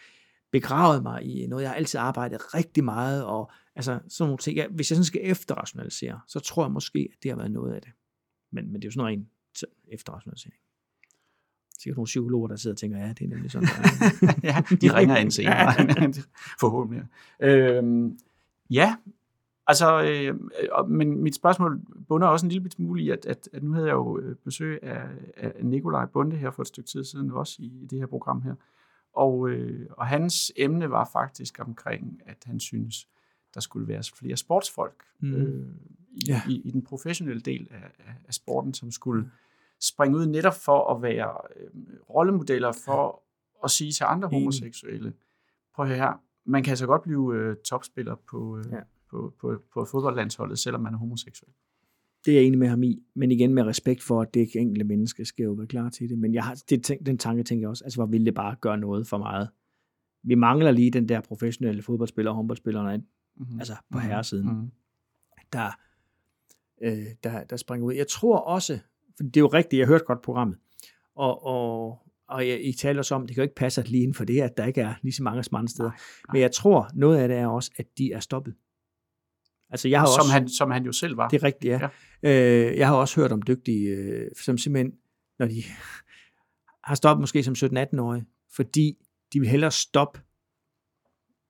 [0.52, 3.26] begravede mig i noget, jeg har altid arbejdet rigtig meget.
[3.26, 4.58] Og altså, sådan nogle ting.
[4.58, 7.74] Jeg, hvis jeg sådan skal efterrationalisere, så tror jeg måske, at det har været noget
[7.74, 7.92] af det.
[8.52, 10.60] Men, men det er jo sådan noget sådan efterrationalisering.
[11.80, 13.68] Sikkert nogle psykologer, der sidder og tænker, ja, det er nemlig sådan.
[13.68, 14.34] der er."
[14.72, 15.74] ja, de ringer ind senere.
[16.62, 17.04] Forhåbentlig.
[17.40, 18.20] Øhm,
[18.70, 18.96] ja,
[19.70, 20.36] Altså, øh,
[20.90, 23.94] men mit spørgsmål bunder også en lille smule i, at, at, at nu havde jeg
[23.94, 25.04] jo øh, besøg af,
[25.38, 28.56] af Nikolaj Bunde her for et stykke tid siden, også i det her program her.
[29.14, 33.08] Og, øh, og hans emne var faktisk omkring, at han synes,
[33.54, 35.34] der skulle være flere sportsfolk mm.
[35.34, 35.68] øh,
[36.12, 36.42] i, ja.
[36.50, 39.32] i, i den professionelle del af, af, af sporten, som skulle
[39.82, 41.70] springe ud netop for at være øh,
[42.10, 43.24] rollemodeller for
[43.64, 45.14] at sige til andre homoseksuelle,
[45.76, 46.14] prøv her,
[46.46, 48.80] man kan altså godt blive øh, topspiller på, øh, ja.
[49.12, 51.52] På, på, på fodboldlandsholdet, selvom man er homoseksuel.
[52.26, 54.84] Det er jeg enig med ham i, men igen med respekt for, at det enkelte
[54.84, 56.18] menneske skal jo være klar til det.
[56.18, 58.78] Men jeg har, det, den tanke tænker jeg også, altså hvor vil det bare gøre
[58.78, 59.50] noget for meget.
[60.24, 63.60] Vi mangler lige den der professionelle fodboldspiller og håndboldspiller, mm-hmm.
[63.60, 64.10] altså på mm-hmm.
[64.10, 64.72] herresiden, mm-hmm.
[65.54, 65.72] der,
[66.82, 67.94] øh, der, der springer ud.
[67.94, 68.80] Jeg tror også,
[69.18, 70.58] for det er jo rigtigt, jeg hørte godt programmet,
[71.16, 74.04] og, og, og jeg, I taler også om, det kan jo ikke passe at lige
[74.04, 75.90] inden for det, at der ikke er lige så mange smarte steder.
[75.90, 75.98] Nej,
[76.28, 76.34] nej.
[76.34, 78.54] Men jeg tror, noget af det er også, at de er stoppet.
[79.70, 81.28] Altså, jeg har som, også, han, som han jo selv var.
[81.28, 81.90] Det er rigtigt, ja.
[82.24, 82.70] ja.
[82.70, 84.94] Øh, jeg har også hørt om dygtige, øh, som simpelthen,
[85.40, 85.64] når de
[86.88, 88.98] har stoppet måske som 17-18-årige, fordi
[89.34, 90.22] de vil hellere stoppe,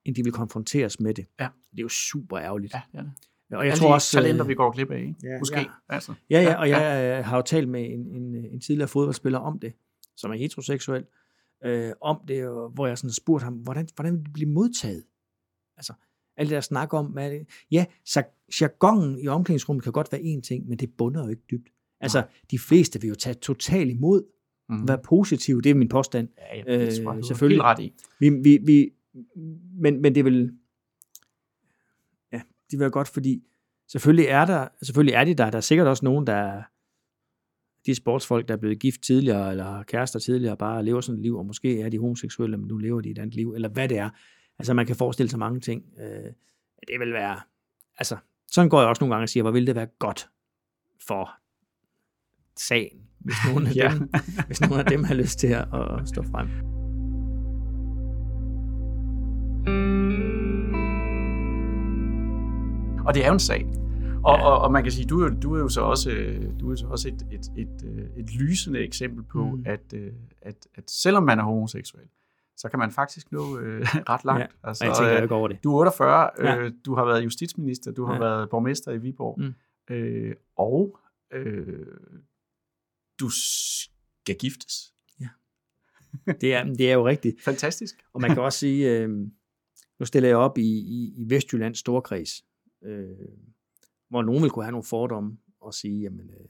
[0.06, 1.26] end de vil konfronteres med det.
[1.40, 1.48] Ja.
[1.72, 2.74] Det er jo super ærgerligt.
[2.74, 3.04] Ja, ja.
[3.52, 5.60] Og jeg Alle tror også, talenter, vi går glip af, ja, måske.
[5.60, 5.66] Ja.
[5.90, 6.14] Altså.
[6.30, 7.22] ja, ja, og jeg ja.
[7.22, 9.74] har jo talt med en, en, en tidligere fodboldspiller om det,
[10.18, 11.06] som er heteroseksuel,
[11.66, 12.44] øh, om det,
[12.74, 15.04] hvor jeg sådan spurgte ham, hvordan, hvordan vil det blive modtaget?
[15.78, 15.94] Altså,
[16.40, 18.24] alt det der snak om, det, ja, så
[18.62, 21.70] jargonen i omklædningsrummet kan godt være en ting, men det bunder jo ikke dybt.
[22.02, 24.24] Altså, de fleste vil jo tage totalt imod,
[24.70, 24.88] mm.
[24.88, 26.28] være positive, det er min påstand.
[26.38, 27.64] Ja, ja det tror jeg, øh, selvfølgelig.
[27.64, 27.94] ret i.
[28.20, 28.90] Vi, vi, vi,
[29.80, 30.52] men, men det vil,
[32.32, 33.44] ja, det vil være godt, fordi
[33.88, 36.62] selvfølgelig er der, selvfølgelig er de der, der er sikkert også nogen, der
[37.86, 41.38] de sportsfolk, der er blevet gift tidligere, eller kærester tidligere, bare lever sådan et liv,
[41.38, 43.98] og måske er de homoseksuelle, men nu lever de et andet liv, eller hvad det
[43.98, 44.10] er.
[44.60, 45.84] Altså man kan forestille sig mange ting.
[46.00, 46.32] Øh,
[46.88, 47.40] det vil være,
[47.98, 50.30] altså sådan går jeg også nogle gange og siger, hvor vil det være godt
[51.08, 51.32] for
[52.58, 53.92] sagen, hvis nogen af, ja.
[53.94, 54.10] dem,
[54.48, 56.48] hvis nogen af dem har lyst til at, at stå frem.
[63.08, 63.66] Og det er jo en sag.
[64.24, 64.46] Og, ja.
[64.46, 66.10] og, og man kan sige, du, du er jo så også,
[66.60, 69.64] du er jo så også et, et, et, et, et lysende eksempel på, mm.
[69.66, 72.08] at, øh, at, at selvom man er homoseksuel,
[72.60, 73.82] så kan man faktisk nå øh,
[74.12, 74.42] ret langt.
[74.42, 75.64] Ja, altså, jeg tænker ikke over det.
[75.64, 76.58] Du er 48, ja.
[76.58, 78.20] øh, du har været justitsminister, du har ja.
[78.20, 79.54] været borgmester i Viborg, mm.
[79.96, 81.00] øh, og
[81.34, 81.86] øh,
[83.20, 84.94] du skal giftes.
[85.20, 85.30] Ja.
[86.42, 87.42] Det er, det er jo rigtigt.
[87.52, 88.06] Fantastisk.
[88.14, 89.10] Og man kan også sige, øh,
[90.00, 92.46] nu stiller jeg op i, i, i Vestjyllands Storkreds,
[92.84, 93.10] øh,
[94.10, 96.48] hvor nogen vil kunne have nogle fordomme og sige, jamen, øh,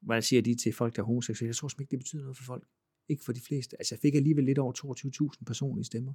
[0.00, 1.48] hvad siger de til folk, der er homoseksuelle?
[1.48, 2.64] Jeg tror simpelthen ikke, det betyder noget for folk.
[3.08, 3.76] Ikke for de fleste.
[3.80, 4.72] Altså, jeg fik alligevel lidt over
[5.36, 6.12] 22.000 personlige stemmer.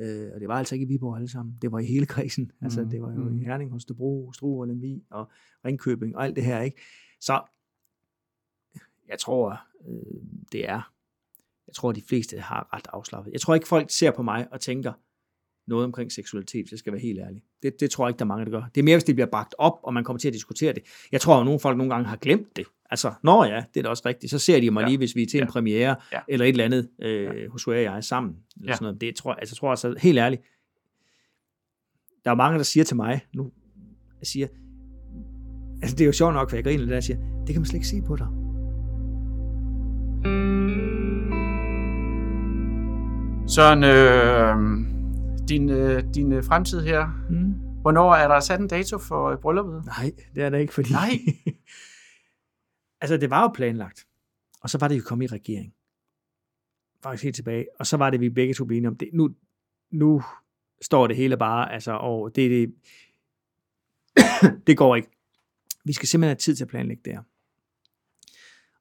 [0.00, 1.58] Øh, og det var altså ikke i Viborg alle sammen.
[1.62, 2.52] Det var i hele kredsen.
[2.60, 2.64] Mm.
[2.64, 3.40] Altså, det var jo mm.
[3.40, 5.30] i Herning, Holstebro, Struer, Lemvi og
[5.64, 6.80] Ringkøbing og alt det her, ikke?
[7.20, 7.42] Så
[9.08, 10.20] jeg tror, øh,
[10.52, 10.92] det er,
[11.66, 13.32] jeg tror, de fleste har ret afslappet.
[13.32, 14.92] Jeg tror ikke, folk ser på mig og tænker,
[15.70, 17.42] noget omkring seksualitet, hvis jeg skal være helt ærlig.
[17.62, 18.62] Det, det tror jeg ikke, der er mange, der gør.
[18.74, 20.82] Det er mere, hvis det bliver bragt op, og man kommer til at diskutere det.
[21.12, 22.66] Jeg tror, at nogle folk nogle gange har glemt det.
[22.90, 24.30] Altså, nå ja, det er da også rigtigt.
[24.30, 24.86] Så ser de mig ja.
[24.86, 25.44] lige, hvis vi er til ja.
[25.44, 26.20] en premiere, ja.
[26.28, 27.48] eller et eller andet, øh, ja.
[27.48, 28.36] hos hvor jeg er sammen.
[28.56, 28.74] Eller ja.
[28.74, 29.00] sådan noget.
[29.00, 30.42] Det tror, altså, jeg tror altså, helt ærligt,
[32.24, 33.50] der er mange, der siger til mig, nu,
[34.20, 34.46] jeg siger,
[35.82, 37.66] altså det er jo sjovt nok, for jeg griner, der jeg siger, det kan man
[37.66, 38.26] slet ikke se på dig.
[43.48, 44.56] Sådan, øh,
[45.48, 47.06] din, øh, din øh, fremtid her.
[47.30, 47.54] Mm.
[47.80, 49.82] Hvornår er der sat en dato for øh, brylluppet?
[49.86, 50.92] Nej, det er der ikke, fordi...
[50.92, 51.10] Nej.
[53.00, 54.06] altså, det var jo planlagt.
[54.60, 55.74] Og så var det jo kommet i regering.
[57.02, 57.66] Faktisk helt tilbage.
[57.78, 59.10] Og så var det, vi begge to blev om det.
[59.12, 59.30] Nu,
[59.90, 60.22] nu
[60.80, 62.74] står det hele bare, altså, og det, det,
[64.66, 65.08] det går ikke.
[65.84, 67.22] Vi skal simpelthen have tid til at planlægge det her.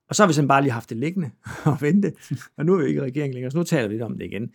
[0.07, 1.31] Og så har vi simpelthen bare lige haft det liggende
[1.71, 2.13] og vente.
[2.57, 4.25] Og nu er vi ikke i regeringen længere, så nu taler vi lidt om det
[4.25, 4.53] igen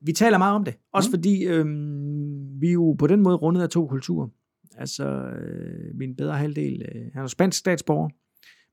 [0.00, 0.74] vi taler meget om det.
[0.92, 1.12] Også mm.
[1.12, 4.28] fordi øhm, vi er jo på den måde rundet af to kulturer.
[4.76, 8.08] Altså, øh, min bedre halvdel, øh, han er spansk statsborger,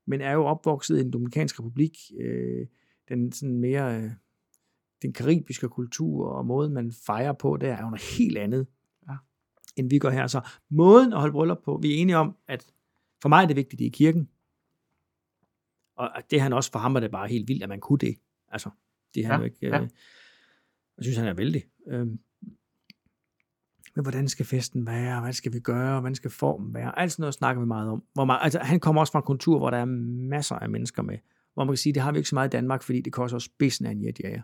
[0.06, 1.98] men er jo opvokset i den Dominikanske Republik.
[2.20, 2.68] Øh,
[3.10, 4.12] den sådan mere, øh,
[5.02, 8.68] den karibiske kultur og måden, man fejrer på, der er jo noget helt andet,
[9.10, 9.16] ja.
[9.76, 10.28] end vi gør her.
[10.28, 12.74] Så måden at holde bryllup på, vi er enige om, at
[13.22, 14.30] for mig er det vigtigt, det er i kirken.
[15.96, 18.16] Og det han også, for ham var det bare helt vildt, at man kunne det.
[18.50, 18.70] Altså,
[19.16, 19.68] det han ja, jo ikke...
[19.68, 19.80] Øh, ja.
[20.98, 21.64] Jeg synes, han er vældig.
[21.88, 22.20] Øhm,
[23.96, 25.22] men hvordan skal festen være?
[25.22, 26.00] Hvad skal vi gøre?
[26.00, 27.00] Hvordan skal formen være?
[27.00, 28.04] Alt sådan noget snakker vi meget om.
[28.14, 31.04] Hvor man, altså, han kommer også fra en kultur, hvor der er masser af mennesker
[31.04, 31.18] med.
[31.54, 33.36] Hvor man kan sige, det har vi ikke så meget i Danmark, fordi det koster
[33.36, 34.42] også spidsen af en jetjager.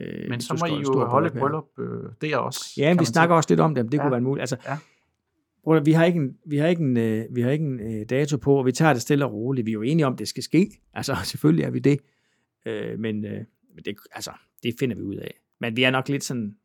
[0.00, 1.86] Øh, men så må I jo holde et bryllup øh,
[2.20, 2.74] der også.
[2.76, 3.06] Ja, vi snakke.
[3.06, 4.02] snakker også lidt om det, det ja.
[4.02, 4.42] kunne være muligt.
[4.42, 4.78] Altså, ja.
[5.64, 8.06] Bror, vi har ikke en, vi har ikke en, øh, vi har ikke en øh,
[8.10, 9.66] dato på, og vi tager det stille og roligt.
[9.66, 10.70] Vi er jo enige om, at det skal ske.
[10.92, 12.00] Altså, selvfølgelig er vi det.
[12.66, 13.44] Øh, men øh,
[13.84, 14.30] det, altså,
[14.62, 15.40] det finder vi ud af.
[15.60, 16.56] Men vi er nok lidt sådan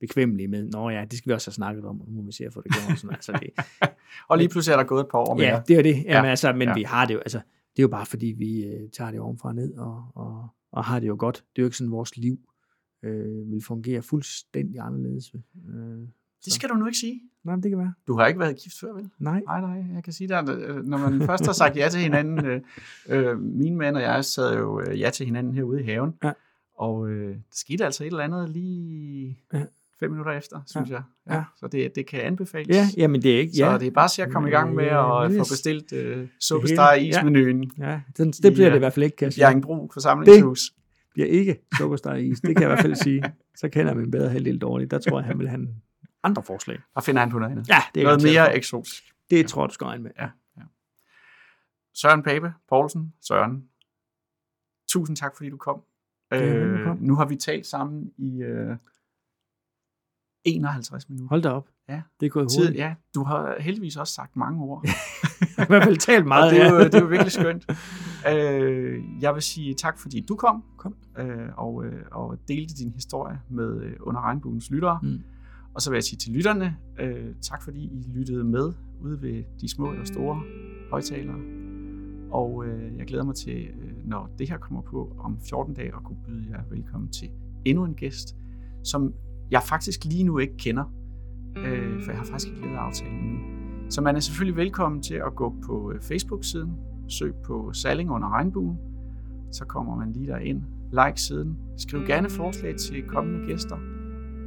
[0.00, 2.32] bekvemmelige med, nå ja, det skal vi også have snakket om, og nu må vi
[2.32, 2.98] se at få det gjort.
[2.98, 3.50] Sådan, altså, det,
[4.28, 5.46] Og lige pludselig er der gået et par år mere.
[5.46, 5.94] ja, det er det.
[5.94, 6.74] Jamen, Ja, altså, men ja.
[6.74, 7.38] vi har det jo, altså,
[7.76, 10.84] det er jo bare fordi, vi øh, tager det ovenfra og ned, og, og, og
[10.84, 11.36] har det jo godt.
[11.36, 12.38] Det er jo ikke sådan, vores liv
[13.02, 15.34] øh, vil fungere fuldstændig anderledes.
[15.34, 16.08] Øh,
[16.44, 17.20] Det skal du nu ikke sige.
[17.44, 17.92] nej, men det kan være.
[18.06, 19.10] Du har ikke været gift før, vel?
[19.18, 19.42] Nej.
[19.46, 22.46] Nej, nej, jeg kan sige dig, øh, når man først har sagt ja til hinanden,
[22.46, 22.60] øh,
[23.08, 26.32] øh, min mand og jeg sad jo øh, ja til hinanden herude i haven, Ja.
[26.78, 29.64] og øh, der skete altså et eller andet lige Ja.
[30.00, 31.02] Fem minutter efter, synes jeg.
[31.28, 31.34] Ja.
[31.34, 31.44] Ja.
[31.56, 32.76] Så det, det kan anbefales.
[32.76, 33.78] Ja, jamen det er ikke, Så ja.
[33.78, 36.92] det er bare se at komme i gang med Ja, at få bestilt øh, suppestar
[36.94, 37.08] i Ja.
[37.08, 37.70] ismenuen.
[37.78, 38.70] ja sådan, det bliver Ja.
[38.70, 39.42] det i hvert fald ikke, kan jeg sige.
[39.42, 40.60] Bjerringbro forsamlingshus.
[41.12, 42.40] bliver ikke sukkersteg i is.
[42.40, 43.22] Det kan jeg i hvert fald sige.
[43.56, 44.90] Så kender min bedre halvdel dårligt.
[44.90, 45.68] Der tror jeg, han vil have
[46.22, 46.78] andre forslag.
[46.94, 47.68] Der finder han på noget andet.
[47.68, 49.02] Ja, det er noget mere eksotisk.
[49.30, 50.10] Det tror jeg, du skal regne med.
[51.94, 53.64] Søren Pape Poulsen, Søren.
[54.88, 55.82] Tusind tak, fordi du kom.
[56.32, 58.76] Øh, nu har vi talt sammen i øh,
[60.44, 61.28] 51 minutter.
[61.28, 61.68] Hold da op.
[61.88, 62.02] Ja.
[62.20, 62.78] Det er gået Tid, hurtigt.
[62.78, 64.84] ja, du har heldigvis også sagt mange ord.
[65.64, 66.52] I hvert fald talt og meget.
[66.52, 67.66] det, er jo, det er jo virkelig skønt.
[68.28, 70.94] Øh, jeg vil sige tak, fordi du kom, Kom.
[71.18, 74.98] Øh, og, øh, og delte din historie med øh, Under Regnbuens lyttere.
[75.02, 75.20] Mm.
[75.74, 79.44] Og så vil jeg sige til lytterne, øh, tak fordi I lyttede med ude ved
[79.60, 80.42] de små eller store
[80.90, 81.38] højtalere.
[82.30, 85.88] Og øh, jeg glæder mig til, øh, når det her kommer på om 14 dage,
[85.88, 87.28] at kunne byde jer velkommen til
[87.64, 88.36] endnu en gæst,
[88.84, 89.14] som
[89.50, 90.84] jeg faktisk lige nu ikke kender,
[91.56, 93.38] øh, for jeg har faktisk ikke lavet aftalen endnu.
[93.90, 96.72] Så man er selvfølgelig velkommen til at gå på øh, Facebook-siden,
[97.08, 98.78] søg på Salling under regnbuen,
[99.52, 100.62] så kommer man lige derind.
[100.92, 101.58] Like siden.
[101.76, 103.76] Skriv gerne forslag til kommende gæster,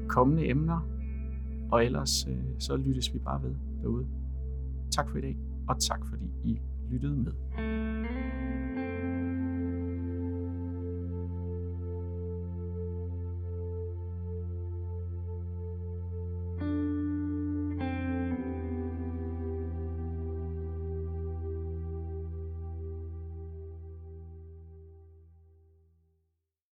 [0.08, 0.88] kommende emner,
[1.72, 4.06] og ellers øh, så lyttes vi bare ved derude.
[4.92, 5.38] Tak for i dag,
[5.68, 6.60] og tak fordi I
[6.92, 7.32] lyttede med.